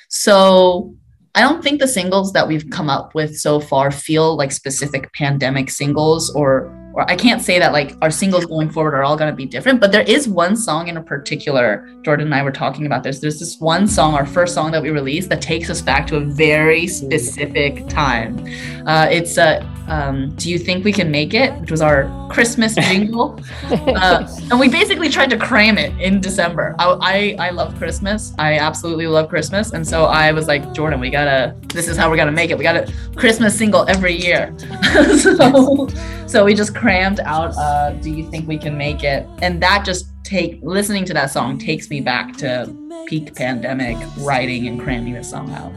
[0.09, 0.94] So
[1.34, 5.12] I don't think the singles that we've come up with so far feel like specific
[5.14, 9.16] pandemic singles or or I can't say that like our singles going forward are all
[9.16, 11.88] going to be different, but there is one song in a particular.
[12.05, 13.18] Jordan and I were talking about this.
[13.18, 16.16] There's this one song, our first song that we released, that takes us back to
[16.18, 18.38] a very specific time.
[18.86, 22.74] Uh, it's a um, "Do You Think We Can Make It," which was our Christmas
[22.89, 23.39] jingle,
[23.70, 26.74] uh, and we basically tried to cram it in December.
[26.78, 28.32] I, I I love Christmas.
[28.39, 31.55] I absolutely love Christmas, and so I was like, Jordan, we gotta.
[31.69, 32.59] This is how we're gonna make it.
[32.59, 34.55] We got a Christmas single every year.
[35.19, 35.89] so
[36.27, 39.85] so we just crammed out uh, do you think we can make it and that
[39.85, 42.74] just take listening to that song takes me back to
[43.06, 45.73] peak pandemic writing and cramming this song out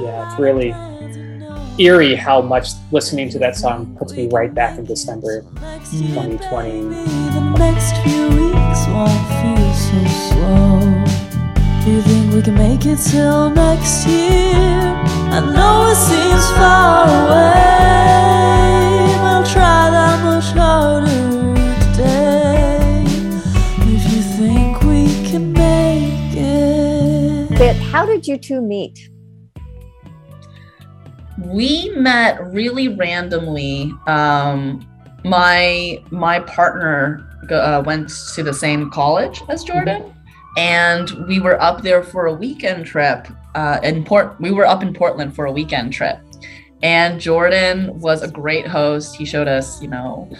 [0.00, 0.74] Yeah, it's really
[1.82, 5.42] eerie how much listening to that song puts me right back in December
[5.90, 6.80] 2020.
[6.80, 10.80] The next few weeks won't feel so slow.
[11.84, 14.54] Do you think we can make it till next year?
[14.54, 17.62] I know it seems far away.
[19.26, 21.22] I'll try that much harder
[27.92, 29.11] how did you two meet?
[31.46, 34.86] We met really randomly um
[35.24, 40.12] my my partner uh, went to the same college as jordan
[40.56, 44.82] and we were up there for a weekend trip uh in port we were up
[44.82, 46.18] in portland for a weekend trip.
[46.82, 49.14] And jordan was a great host.
[49.16, 50.30] He showed us you know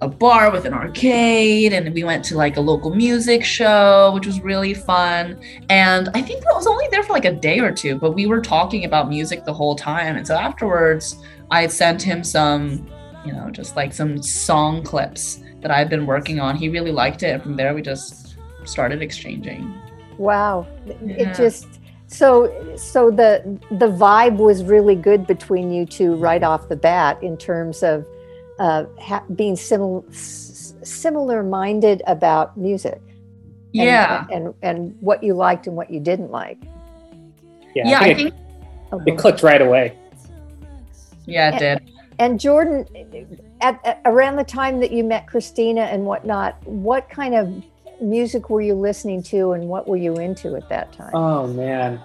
[0.00, 4.26] a bar with an arcade and we went to like a local music show which
[4.26, 7.72] was really fun and i think i was only there for like a day or
[7.72, 12.00] two but we were talking about music the whole time and so afterwards i sent
[12.00, 12.86] him some
[13.26, 17.24] you know just like some song clips that i've been working on he really liked
[17.24, 19.74] it and from there we just started exchanging
[20.18, 20.66] Wow.
[20.84, 21.14] Yeah.
[21.14, 26.68] It just so so the the vibe was really good between you two right off
[26.68, 28.06] the bat in terms of
[28.58, 33.00] uh, ha- being similar similar minded about music.
[33.04, 34.26] and- Yeah.
[34.32, 36.58] And, and what you liked and what you didn't like.
[37.74, 38.34] Yeah, Yeah, I I think,
[38.92, 39.94] it, it clicked right away.
[41.26, 42.86] yeah it did And Jordan,
[43.60, 47.62] at, at around the time that you met Christina and whatnot, what kind of
[48.00, 51.10] music were you listening to and what were you into at that time?
[51.14, 52.00] Oh man.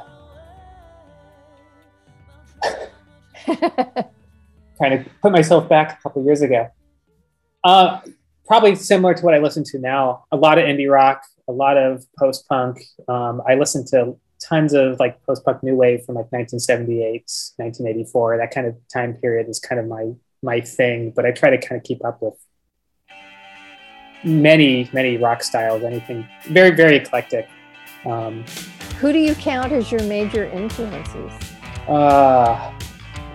[4.84, 6.68] Trying to put myself back a couple years ago.
[7.64, 8.02] Uh,
[8.46, 10.26] probably similar to what I listen to now.
[10.34, 12.84] A lot of indie rock, a lot of post punk.
[13.08, 17.24] Um, I listen to tons of like post punk new wave from like 1978,
[17.56, 18.40] 1984.
[18.40, 20.12] That kind of time period is kind of my
[20.42, 21.14] my thing.
[21.16, 22.34] But I try to kind of keep up with
[24.26, 25.82] many many rock styles.
[25.82, 27.48] Anything very very eclectic.
[28.04, 28.44] Um,
[29.00, 31.32] Who do you count as your major influences?
[31.88, 32.74] Uh,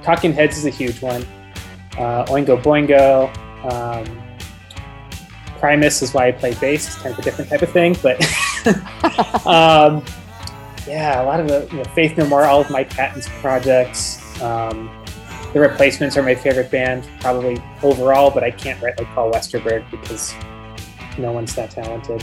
[0.02, 1.26] Talking Heads is a huge one.
[1.98, 3.28] Uh, Oingo Boingo.
[3.70, 4.22] Um,
[5.58, 6.86] Primus is why I play bass.
[6.86, 8.20] It's kind of a different type of thing, but
[9.46, 10.04] um,
[10.86, 14.22] yeah, a lot of the you know, Faith No More, all of Mike Patton's projects.
[14.40, 14.90] Um,
[15.52, 19.90] the Replacements are my favorite band, probably overall, but I can't write like Paul Westerberg
[19.90, 20.34] because
[21.18, 22.22] no one's that talented.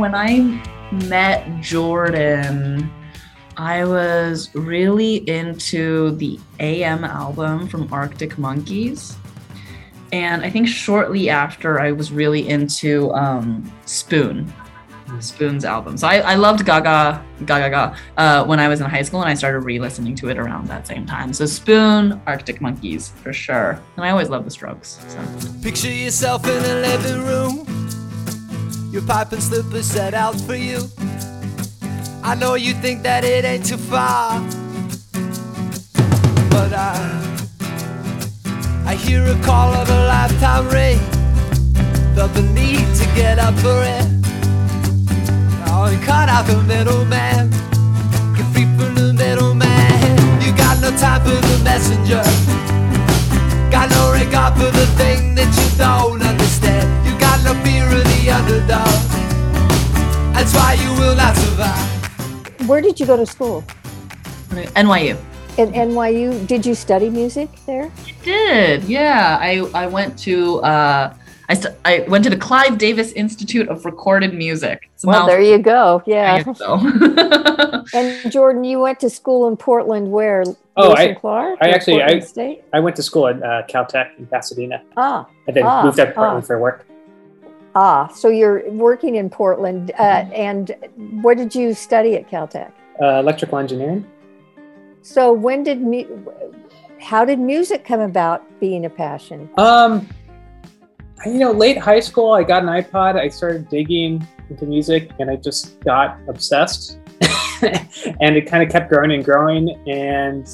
[0.00, 0.60] When I
[0.90, 2.90] met Jordan,
[3.58, 9.16] I was really into the AM album from Arctic Monkeys.
[10.10, 14.50] And I think shortly after, I was really into um, Spoon,
[15.20, 15.98] Spoon's album.
[15.98, 19.28] So I, I loved Gaga, Gaga, Gaga uh, when I was in high school, and
[19.28, 21.34] I started re listening to it around that same time.
[21.34, 23.80] So Spoon, Arctic Monkeys, for sure.
[23.96, 24.98] And I always loved the strokes.
[25.08, 25.52] So.
[25.62, 27.69] Picture yourself in a living room.
[28.90, 30.80] Your pipe and slippers set out for you.
[32.24, 34.40] I know you think that it ain't too far.
[36.50, 37.20] But I
[38.86, 40.98] I hear a call of a lifetime ring.
[42.16, 44.06] Felt the need to get up for it.
[45.68, 47.50] Oh, and cut out the middleman.
[48.34, 50.42] Get free from the middleman.
[50.42, 52.24] You got no time for the messenger.
[53.70, 57.06] Got no regard for the thing that you don't understand.
[57.06, 59.00] You got no fear of the underdog.
[60.34, 62.68] That's why you will not survive.
[62.68, 63.64] Where did you go to school?
[64.50, 65.16] NYU.
[65.58, 66.46] At NYU.
[66.46, 67.90] Did you study music there?
[68.22, 71.14] did yeah i i went to uh
[71.48, 74.88] I, st- I went to the Clive Davis Institute of Recorded Music.
[74.94, 76.00] It's a Well, there you go.
[76.06, 76.34] Yeah.
[76.34, 76.78] I guess so.
[77.98, 80.44] and Jordan, you went to school in Portland where?
[80.76, 81.58] Oh, Lewis I, Clark?
[81.60, 82.62] I or actually, I, State?
[82.72, 84.80] I went to school at uh, Caltech in Pasadena.
[84.96, 85.26] Ah.
[85.48, 86.22] And then ah, moved up to ah.
[86.22, 86.86] Portland for work.
[87.74, 89.92] Ah, so you're working in Portland.
[89.98, 90.74] Uh, and
[91.22, 92.72] what did you study at Caltech?
[93.00, 94.06] Uh, electrical engineering.
[95.02, 96.24] So when did mu-
[97.00, 99.48] how did music come about being a passion?
[99.56, 100.06] Um,
[101.24, 103.16] you know, late high school, I got an iPod.
[103.16, 106.98] I started digging into music, and I just got obsessed.
[107.62, 109.70] and it kind of kept growing and growing.
[109.86, 110.46] And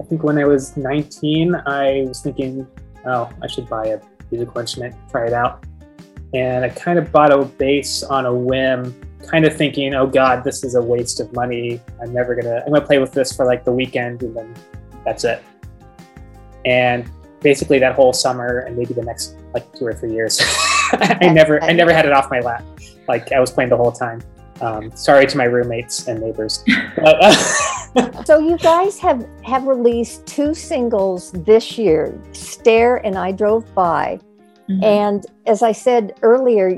[0.00, 2.66] I think when I was 19, I was thinking,
[3.06, 5.64] oh, I should buy a musical instrument, try it out.
[6.34, 8.98] And I kind of bought a bass on a whim,
[9.28, 11.80] kind of thinking, oh God, this is a waste of money.
[12.00, 14.54] I'm never gonna, I'm gonna play with this for like the weekend, and then
[15.04, 15.42] that's it.
[16.64, 17.10] And
[17.40, 20.40] basically that whole summer and maybe the next like two or three years
[20.92, 22.64] i never i never had it off my lap
[23.08, 24.22] like i was playing the whole time
[24.60, 26.62] um, sorry to my roommates and neighbors
[26.94, 27.32] but, uh,
[28.24, 34.18] so you guys have have released two singles this year, "Stare" and "I Drove By."
[34.82, 36.68] And as I said earlier,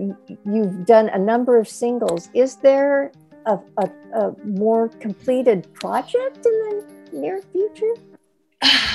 [0.45, 2.31] you've done a number of singles.
[2.35, 3.12] Is there
[3.47, 7.95] a, a, a more completed project in the near future?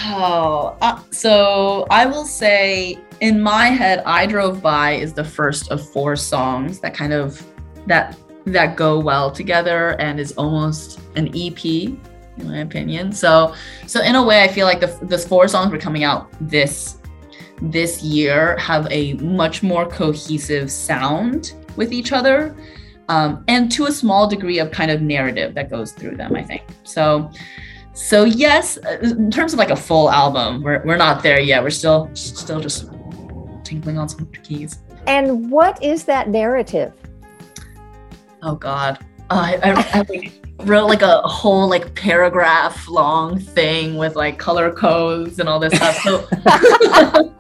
[0.06, 5.70] Oh, uh, so I will say in my head, I drove by is the first
[5.72, 7.46] of four songs that kind of
[7.86, 11.98] that that go well together and is almost an EP, in
[12.40, 13.12] my opinion.
[13.12, 13.54] So,
[13.86, 16.99] so in a way, I feel like the the four songs we're coming out this
[17.62, 22.56] this year have a much more cohesive sound with each other.
[23.10, 26.44] Um, and to a small degree of kind of narrative that goes through them, I
[26.44, 26.64] think.
[26.84, 27.32] So,
[27.94, 31.64] so yes, uh, in terms of like a full album, we're, we're not there yet.
[31.64, 32.90] We're still still just
[33.64, 34.80] tinkling on some keys.
[35.08, 36.94] And what is that narrative?
[38.44, 39.00] Oh God,
[39.32, 40.32] uh, I, I, I
[40.64, 45.74] wrote like a whole like paragraph long thing with like color codes and all this
[45.74, 45.98] stuff.
[45.98, 46.28] So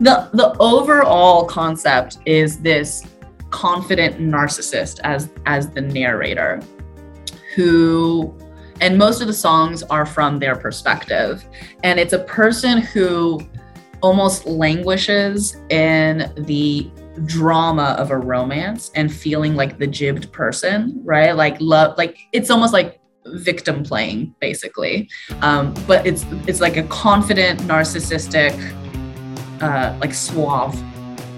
[0.00, 3.06] the the overall concept is this
[3.50, 6.60] confident narcissist as as the narrator
[7.54, 8.34] who
[8.80, 11.46] and most of the songs are from their perspective.
[11.82, 13.40] And it's a person who
[14.02, 16.90] almost languishes in the
[17.24, 21.32] drama of a romance and feeling like the jibbed person right?
[21.32, 25.08] Like love like it's almost like victim playing basically.
[25.40, 28.52] Um, but it's it's like a confident narcissistic
[29.60, 30.80] uh, like suave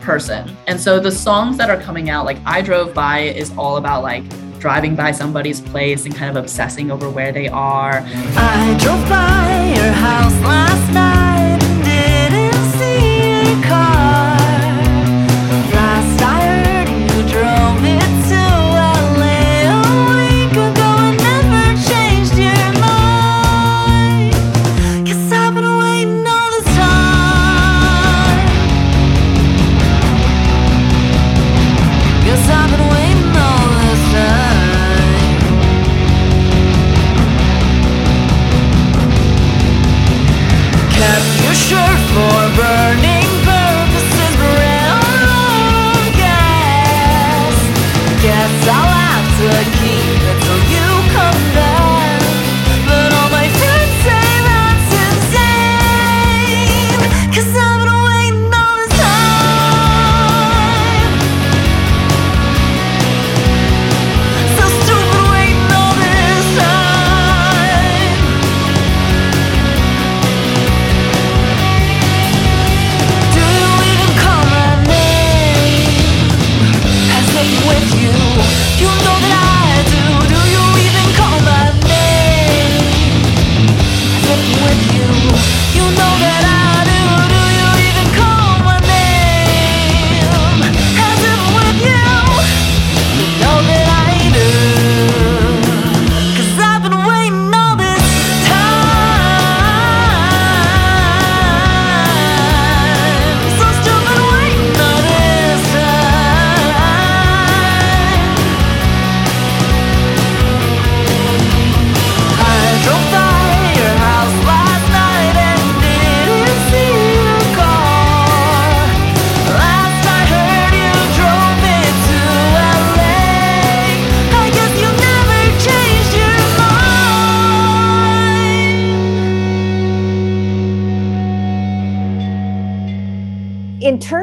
[0.00, 3.76] person and so the songs that are coming out like i drove by is all
[3.76, 4.24] about like
[4.58, 9.72] driving by somebody's place and kind of obsessing over where they are I drove by
[9.76, 14.37] your house last night and didn't see car.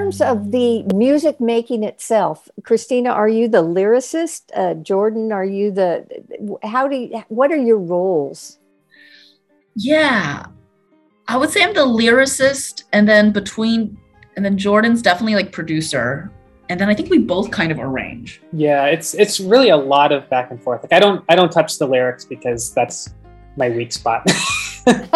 [0.06, 4.44] Terms of the music making itself, Christina, are you the lyricist?
[4.54, 6.06] Uh, Jordan, are you the?
[6.64, 7.24] How do you?
[7.30, 8.60] What are your roles?
[9.76, 10.46] Yeah.
[11.28, 13.98] I would say I'm the lyricist, and then between,
[14.36, 16.32] and then Jordan's definitely like producer.
[16.70, 18.42] And then I think we both kind of arrange.
[18.52, 20.84] Yeah, it's it's really a lot of back and forth.
[20.84, 23.14] Like I don't I don't touch the lyrics because that's
[23.58, 24.30] my weak spot.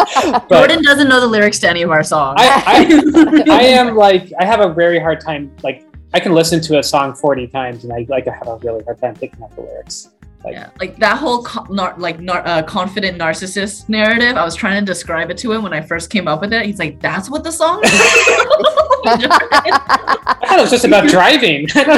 [0.49, 2.37] But- Jordan doesn't know the lyrics to any of our songs.
[2.41, 6.79] I, I am like I have a very hard time like I can listen to
[6.79, 9.53] a song 40 times and I like I have a really hard time picking up
[9.55, 10.09] the lyrics.
[10.43, 14.37] Like yeah, like that whole co- nar- like nar- uh, confident narcissist narrative.
[14.37, 16.65] I was trying to describe it to him when I first came up with it.
[16.65, 17.91] He's like, "That's what the song is."
[19.05, 21.67] I thought it was just about driving.
[21.75, 21.91] Yeah,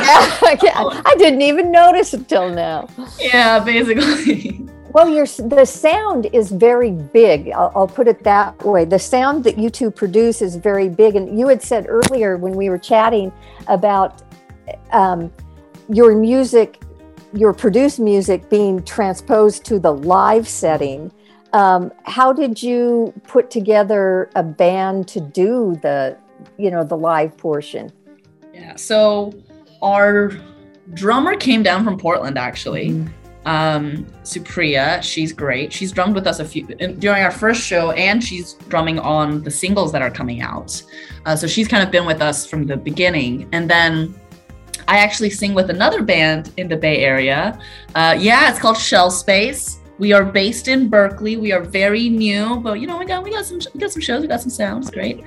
[1.05, 2.87] I didn't even notice until now.
[3.19, 4.67] yeah, basically.
[4.93, 7.51] Well, your the sound is very big.
[7.51, 8.83] I'll, I'll put it that way.
[8.83, 12.53] The sound that you two produce is very big, and you had said earlier when
[12.53, 13.31] we were chatting
[13.67, 14.21] about
[14.91, 15.31] um,
[15.87, 16.81] your music,
[17.33, 21.09] your produced music being transposed to the live setting.
[21.53, 26.17] Um, how did you put together a band to do the,
[26.57, 27.91] you know, the live portion?
[28.53, 28.75] Yeah.
[28.75, 29.33] So
[29.81, 30.33] our
[30.93, 33.05] drummer came down from Portland actually.
[33.45, 35.73] Um, Supriya, she's great.
[35.73, 39.41] She's drummed with us a few in- during our first show, and she's drumming on
[39.43, 40.81] the singles that are coming out.
[41.25, 43.49] Uh, so she's kind of been with us from the beginning.
[43.51, 44.13] And then
[44.87, 47.59] I actually sing with another band in the Bay Area.
[47.95, 49.80] Uh, yeah, it's called Shell Space.
[49.97, 51.37] We are based in Berkeley.
[51.37, 54.01] We are very new, but you know we got we got some we got some
[54.01, 54.21] shows.
[54.21, 54.89] We got some sounds.
[54.89, 55.23] Great.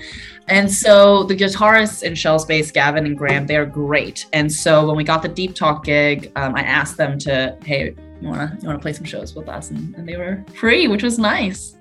[0.49, 4.27] And so the guitarists in Shell Space, Gavin and Graham, they're great.
[4.33, 7.95] And so when we got the Deep Talk gig, um, I asked them to, hey,
[8.21, 9.71] you wanna you wanna play some shows with us?
[9.71, 11.77] And, and they were free, which was nice.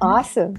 [0.00, 0.56] Awesome.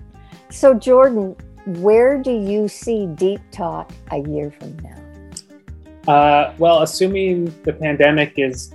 [0.50, 1.36] So, Jordan,
[1.66, 6.14] where do you see Deep Talk a year from now?
[6.14, 8.74] Uh, well, assuming the pandemic is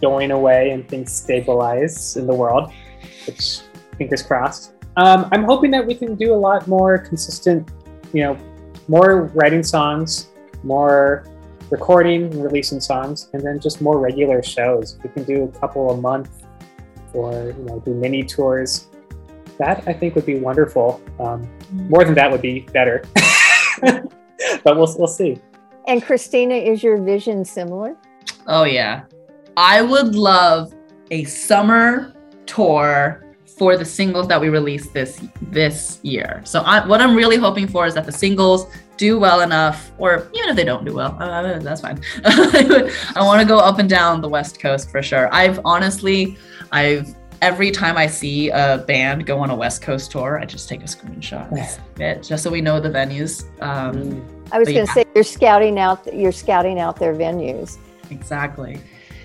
[0.00, 2.72] going away and things stabilize in the world,
[3.26, 3.60] which
[3.96, 7.68] fingers crossed, um, I'm hoping that we can do a lot more consistent,
[8.12, 8.36] you know,
[8.88, 10.28] more writing songs,
[10.62, 11.24] more
[11.70, 14.98] recording and releasing songs, and then just more regular shows.
[15.02, 16.44] We can do a couple a month
[17.14, 18.88] or, you know, do mini tours.
[19.58, 21.00] That I think would be wonderful.
[21.18, 23.04] Um, more than that would be better.
[23.80, 25.38] but we'll, we'll see.
[25.86, 27.96] And Christina, is your vision similar?
[28.46, 29.04] Oh yeah.
[29.60, 30.72] I would love
[31.10, 32.14] a summer
[32.46, 33.22] tour
[33.58, 36.40] for the singles that we released this this year.
[36.46, 38.66] So I, what I'm really hoping for is that the singles
[38.96, 42.00] do well enough, or even if they don't do well, uh, that's fine.
[42.24, 45.28] I want to go up and down the West Coast for sure.
[45.30, 46.38] I've honestly,
[46.72, 50.70] I've every time I see a band go on a West Coast tour, I just
[50.70, 53.44] take a screenshot of it just so we know the venues.
[53.60, 54.94] Um, I was going to yeah.
[54.94, 57.76] say you're scouting out you're scouting out their venues.
[58.10, 58.80] Exactly.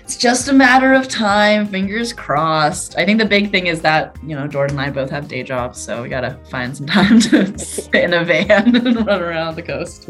[0.06, 2.96] It's just a matter of time, fingers crossed.
[2.96, 5.42] I think the big thing is that, you know, Jordan and I both have day
[5.42, 9.20] jobs, so we got to find some time to sit in a van and run
[9.20, 10.08] around the coast.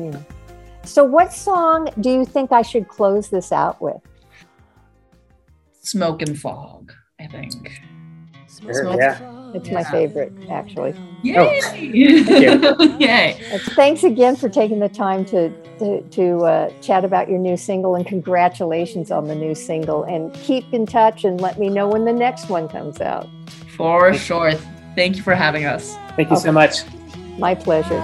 [0.85, 3.97] So, what song do you think I should close this out with?
[5.81, 7.81] Smoke and fog, I think.
[8.49, 9.36] Smoke Sure, yeah.
[9.55, 10.95] It's my favorite, actually.
[11.23, 11.61] Yay!
[11.63, 12.97] Oh.
[13.01, 13.41] Yay!
[13.71, 17.95] Thanks again for taking the time to to, to uh, chat about your new single,
[17.95, 20.05] and congratulations on the new single.
[20.05, 23.29] And keep in touch and let me know when the next one comes out.
[23.77, 24.55] For sure.
[24.95, 25.97] Thank you for having us.
[26.17, 26.79] Thank you so much.
[27.39, 28.01] My pleasure.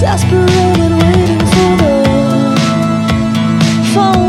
[0.00, 2.06] Desperate and waiting for the
[3.94, 4.25] phone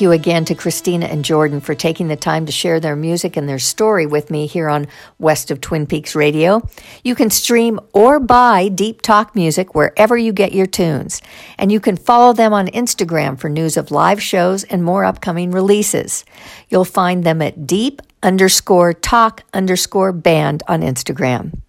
[0.00, 3.36] thank you again to Christina and Jordan for taking the time to share their music
[3.36, 4.86] and their story with me here on
[5.18, 6.66] West of Twin Peaks Radio.
[7.04, 11.20] You can stream or buy Deep Talk music wherever you get your tunes.
[11.58, 15.50] And you can follow them on Instagram for news of live shows and more upcoming
[15.50, 16.24] releases.
[16.70, 21.59] You'll find them at deep underscore talk underscore band on Instagram.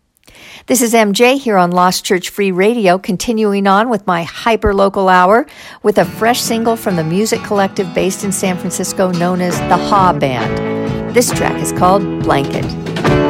[0.71, 5.09] This is MJ here on Lost Church Free Radio, continuing on with my hyper local
[5.09, 5.45] hour
[5.83, 9.75] with a fresh single from the music collective based in San Francisco known as the
[9.75, 11.13] Ha Band.
[11.13, 12.61] This track is called Blanket.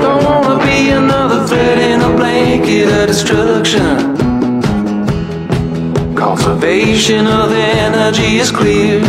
[0.04, 4.16] Don't wanna be another thread in a blanket of destruction.
[6.16, 9.04] Conservation of energy is clear.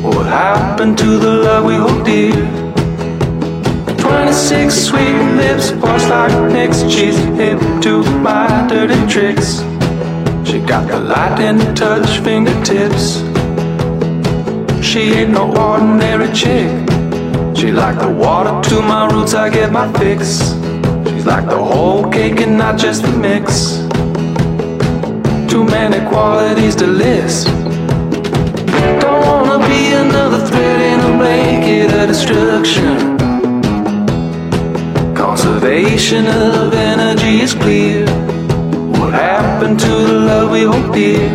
[0.00, 2.59] What happened to the love we hold dear?
[4.10, 6.82] 26 sweet lips, parched like nicks.
[6.82, 9.60] She's hip to my dirty tricks.
[10.44, 13.20] She got the lightning touch fingertips.
[14.84, 16.68] She ain't no ordinary chick.
[17.56, 20.38] She like the water to my roots, I get my fix.
[21.08, 23.76] She's like the whole cake and not just the mix.
[25.48, 27.46] Too many qualities to list.
[29.02, 33.09] Don't wanna be another thread in a blanket of destruction.
[35.60, 38.06] Conservation of energy is clear.
[38.98, 41.28] What happened to the love we hold dear?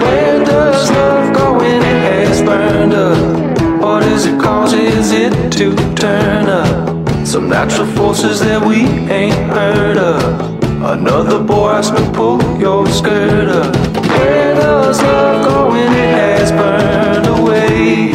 [0.00, 3.82] Where does love go when it has burned up?
[3.82, 7.26] What does it causes it to turn up?
[7.26, 10.62] Some natural forces that we ain't heard of.
[10.82, 13.76] Another boy asked me pull your skirt up.
[14.06, 18.12] Where does love go when it has burned away?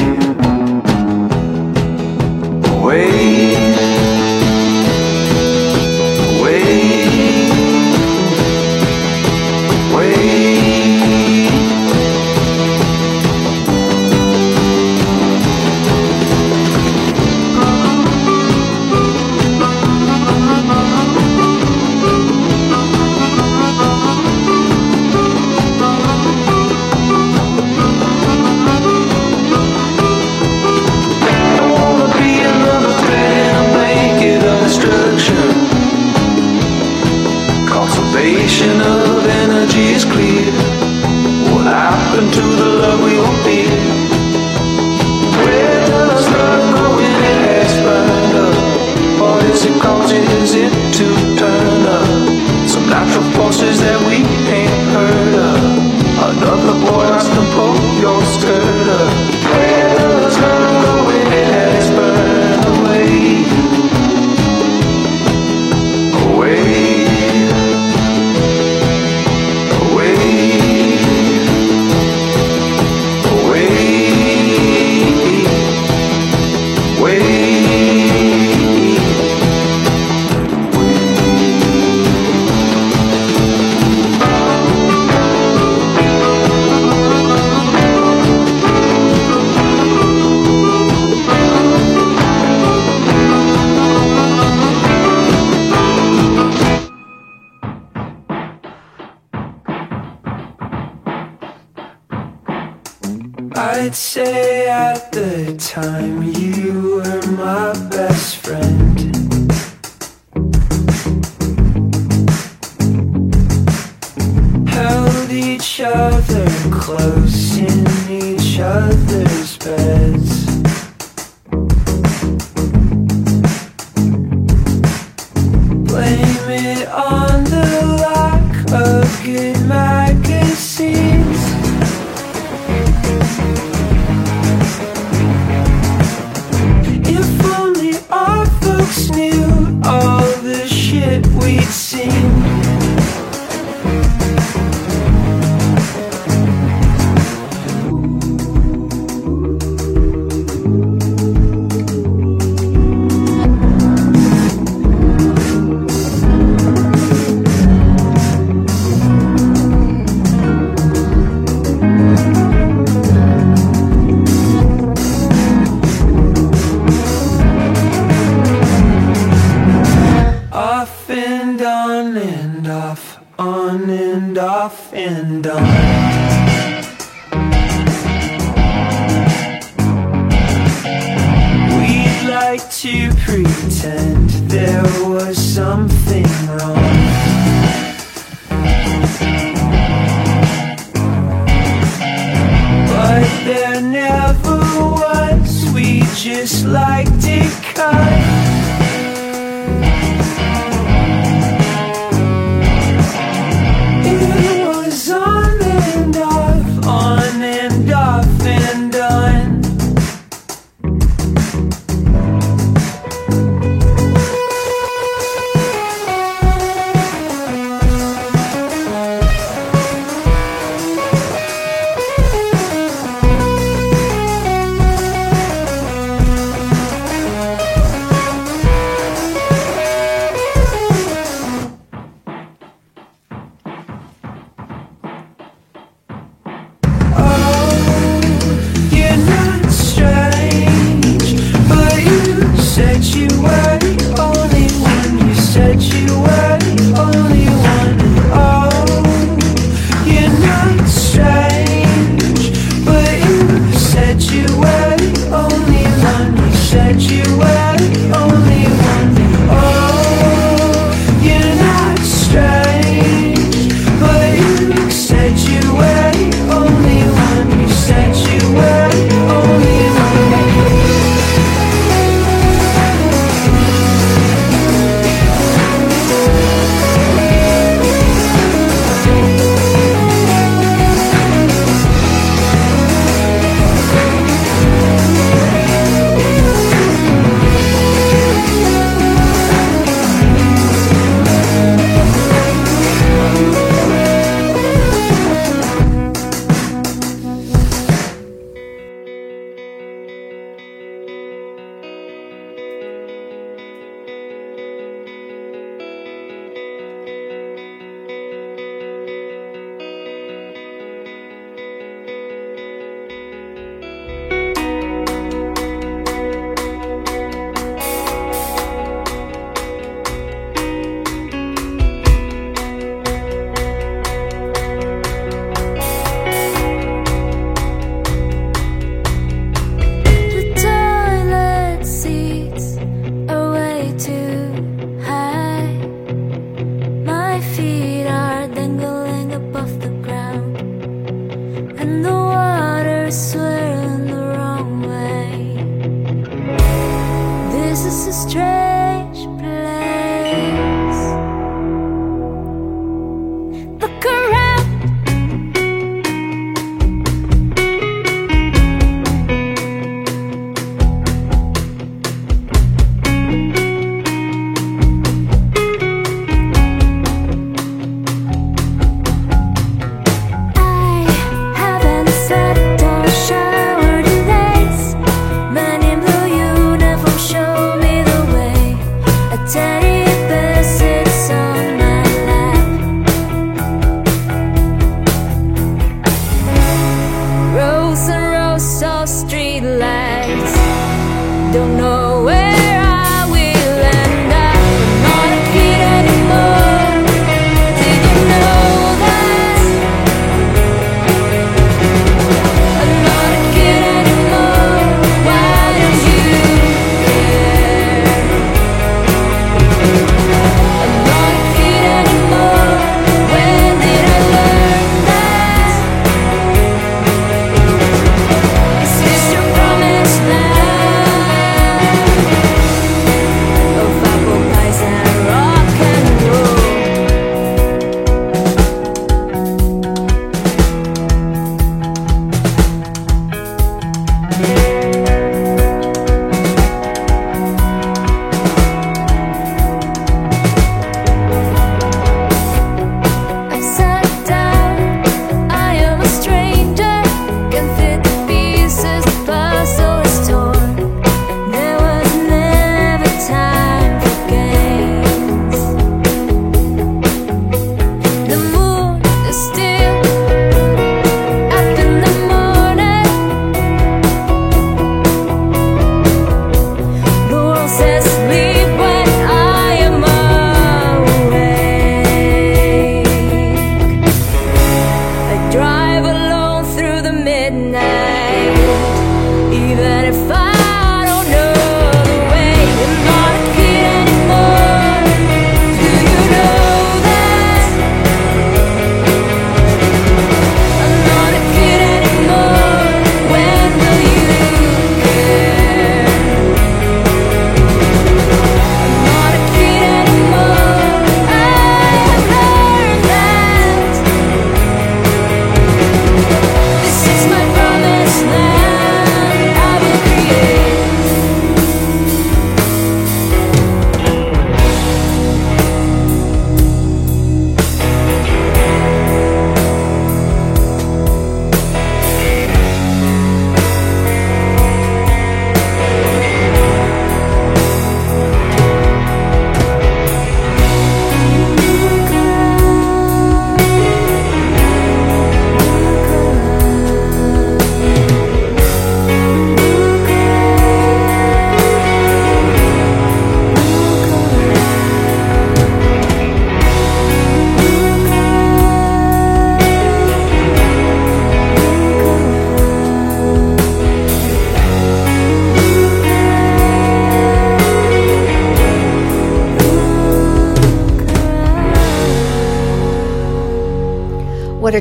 [2.81, 3.46] Away.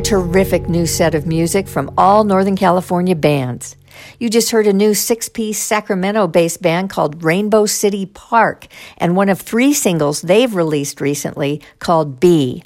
[0.07, 3.75] Terrific new set of music from all Northern California bands.
[4.21, 8.69] You just heard a new six piece Sacramento based band called Rainbow City Park
[8.99, 12.63] and one of three singles they've released recently called B.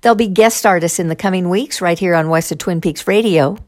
[0.00, 3.06] They'll be guest artists in the coming weeks right here on West of Twin Peaks
[3.06, 3.58] Radio.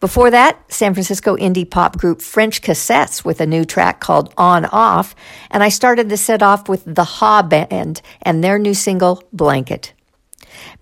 [0.00, 4.64] Before that, San Francisco indie pop group French Cassettes with a new track called On
[4.64, 5.14] Off,
[5.50, 9.92] and I started the set off with the Ha Band and their new single Blanket.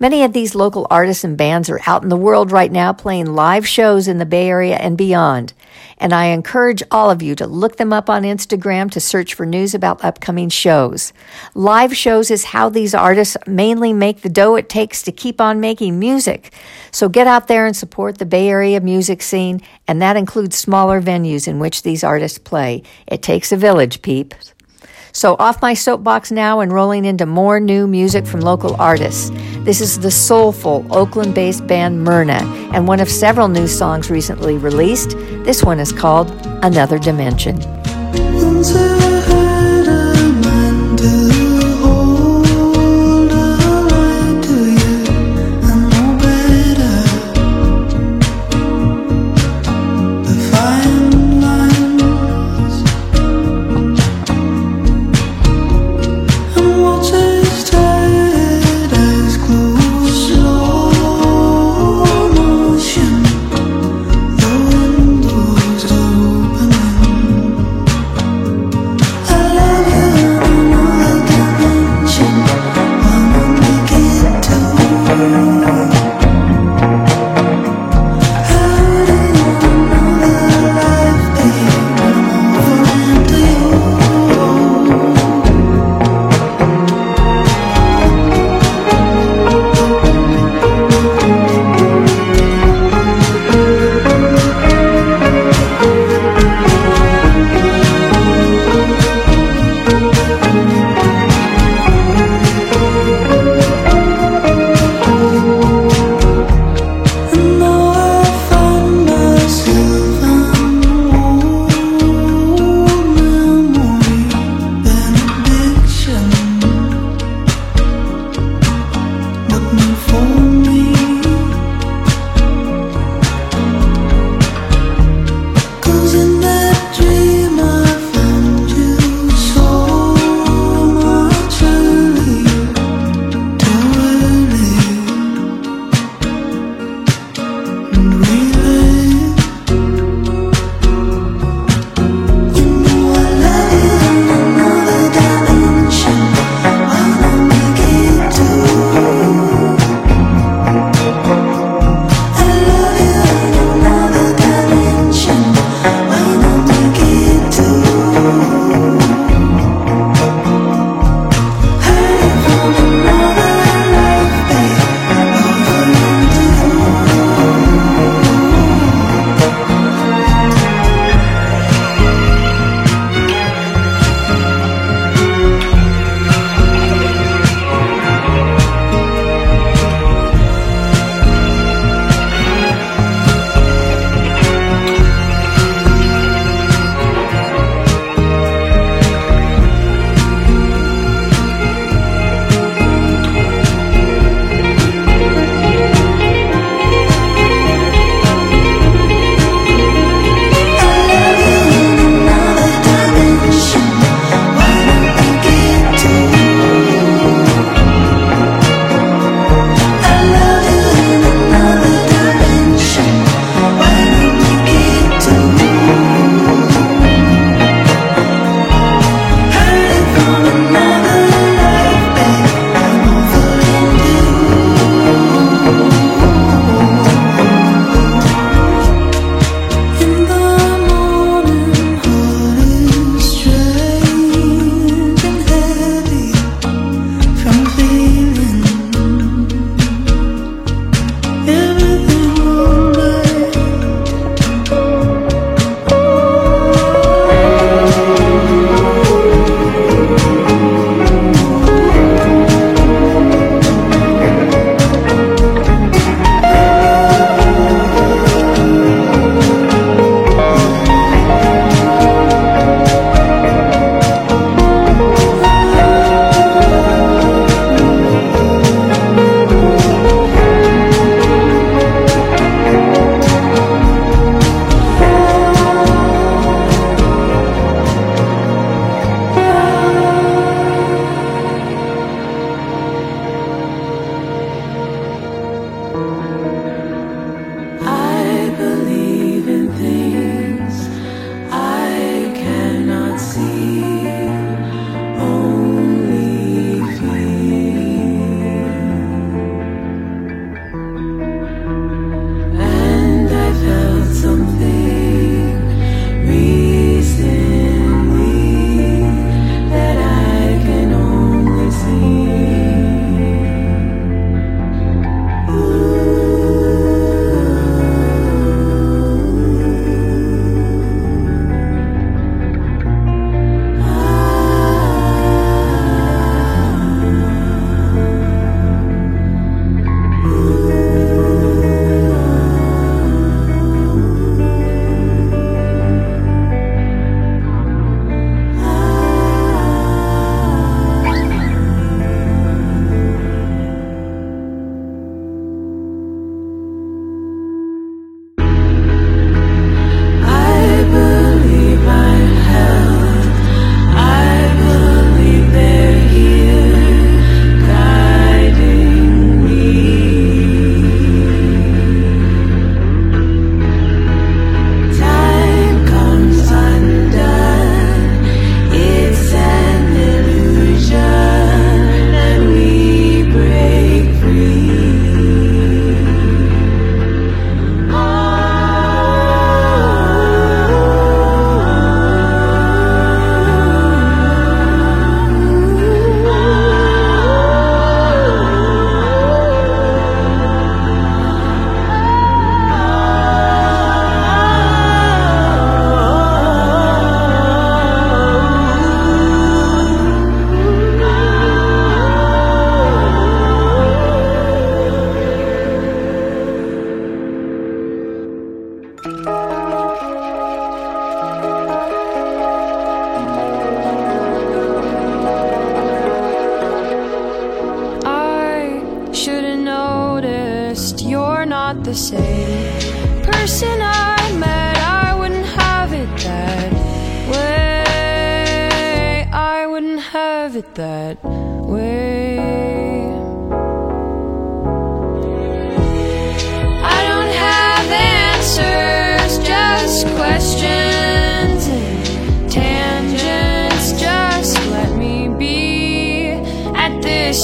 [0.01, 3.35] Many of these local artists and bands are out in the world right now playing
[3.35, 5.53] live shows in the Bay Area and beyond.
[5.99, 9.47] And I encourage all of you to look them up on Instagram to search for
[9.47, 11.13] news about upcoming shows.
[11.55, 15.61] Live shows is how these artists mainly make the dough it takes to keep on
[15.61, 16.53] making music.
[16.91, 21.01] So get out there and support the Bay Area music scene, and that includes smaller
[21.01, 22.83] venues in which these artists play.
[23.07, 24.54] It takes a village, peeps.
[25.17, 29.31] So, off my soapbox now and rolling into more new music from local artists.
[29.59, 32.43] This is the soulful Oakland based band Myrna,
[32.75, 35.11] and one of several new songs recently released.
[35.45, 36.33] This one is called
[36.65, 37.61] Another Dimension.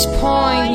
[0.07, 0.70] Point,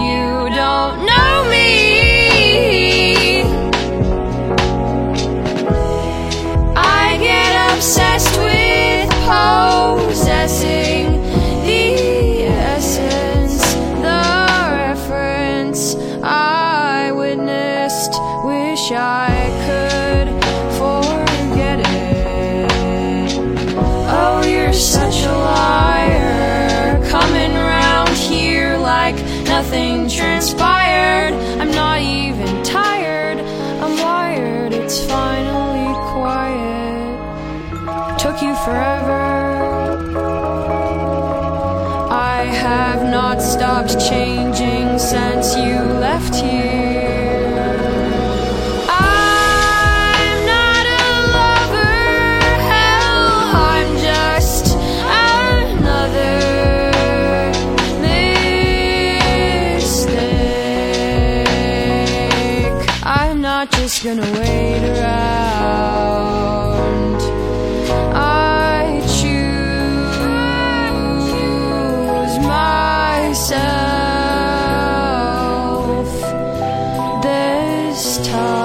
[68.14, 69.60] I choose
[72.46, 73.46] myself
[77.22, 78.56] this time.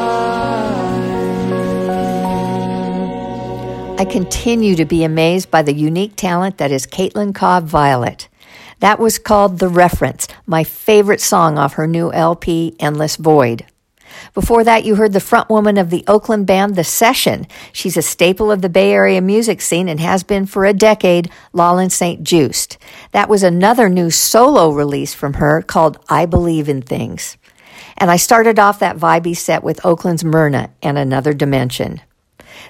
[3.99, 8.29] I continue to be amazed by the unique talent that is Caitlin Cobb Violet.
[8.79, 13.67] That was called The Reference, my favorite song off her new LP, Endless Void.
[14.35, 17.49] Before that, you heard the frontwoman of the Oakland band The Seshen.
[17.73, 21.31] She's a staple of the Bay Area music scene and has been for a decade,
[21.53, 22.23] Lalin St.
[22.23, 22.77] Juste.
[23.13, 27.37] That was another new solo release from her called I Believe in Things.
[27.97, 32.01] And I started off that vibey set with Oakland's Myrna and Another Dimension.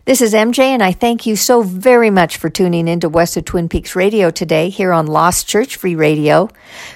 [0.05, 3.45] This is MJ, and I thank you so very much for tuning into West of
[3.45, 6.49] Twin Peaks Radio today here on Lost Church Free Radio.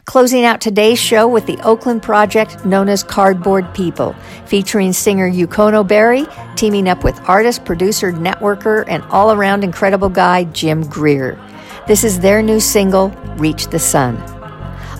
[0.04, 4.14] Closing out today's show with the Oakland project known as Cardboard People,
[4.46, 6.26] featuring singer Yukono Berry,
[6.56, 11.38] teaming up with artist, producer, networker, and all around incredible guy Jim Greer.
[11.86, 14.16] This is their new single, Reach the Sun.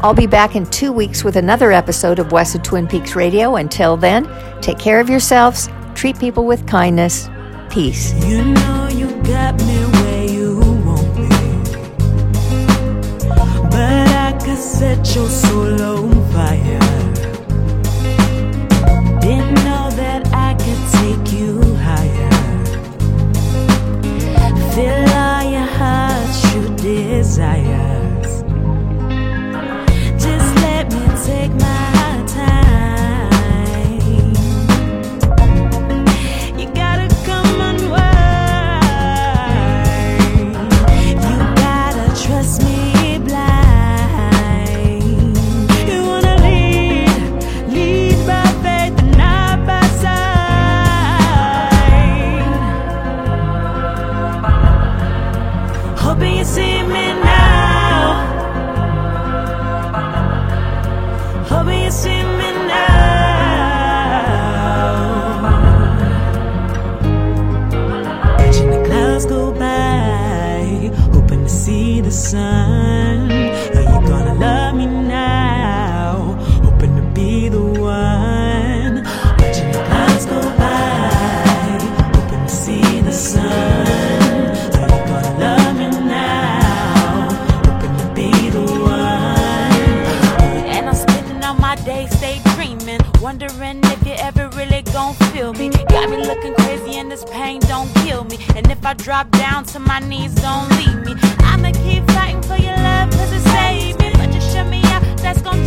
[0.02, 3.56] I'll be back in two weeks with another episode of West of Twin Peaks Radio.
[3.56, 4.28] Until then,
[4.60, 7.30] take care of yourselves, treat people with kindness.
[7.70, 8.14] Peace.
[8.24, 11.28] You know you got me where you want me.
[13.70, 16.83] But I could set your soul on fire.
[72.34, 73.50] See.
[73.76, 76.36] Are you gonna love me now?
[76.64, 79.04] Hoping to be the one.
[79.38, 81.78] Watching the clouds go by,
[82.14, 83.46] hoping to see the sun.
[84.80, 87.28] Are you gonna love me now?
[87.66, 89.04] Hoping to be the one.
[90.74, 95.52] And I'm spending all my days stay dreaming, wondering if you ever really gon' feel
[95.54, 95.68] me.
[95.88, 98.38] Got me looking crazy and this pain don't kill me.
[98.56, 101.14] And if I drop down to my knees, don't leave me.
[101.40, 102.04] I'ma keep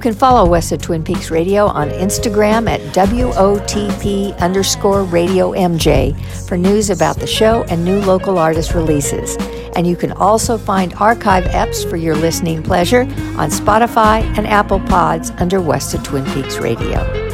[0.00, 6.18] You can follow West of Twin Peaks Radio on Instagram at WOTP underscore Radio MJ
[6.48, 9.36] for news about the show and new local artist releases.
[9.76, 13.02] And you can also find archive EPs for your listening pleasure
[13.36, 17.29] on Spotify and Apple Pods under West of Twin Peaks Radio.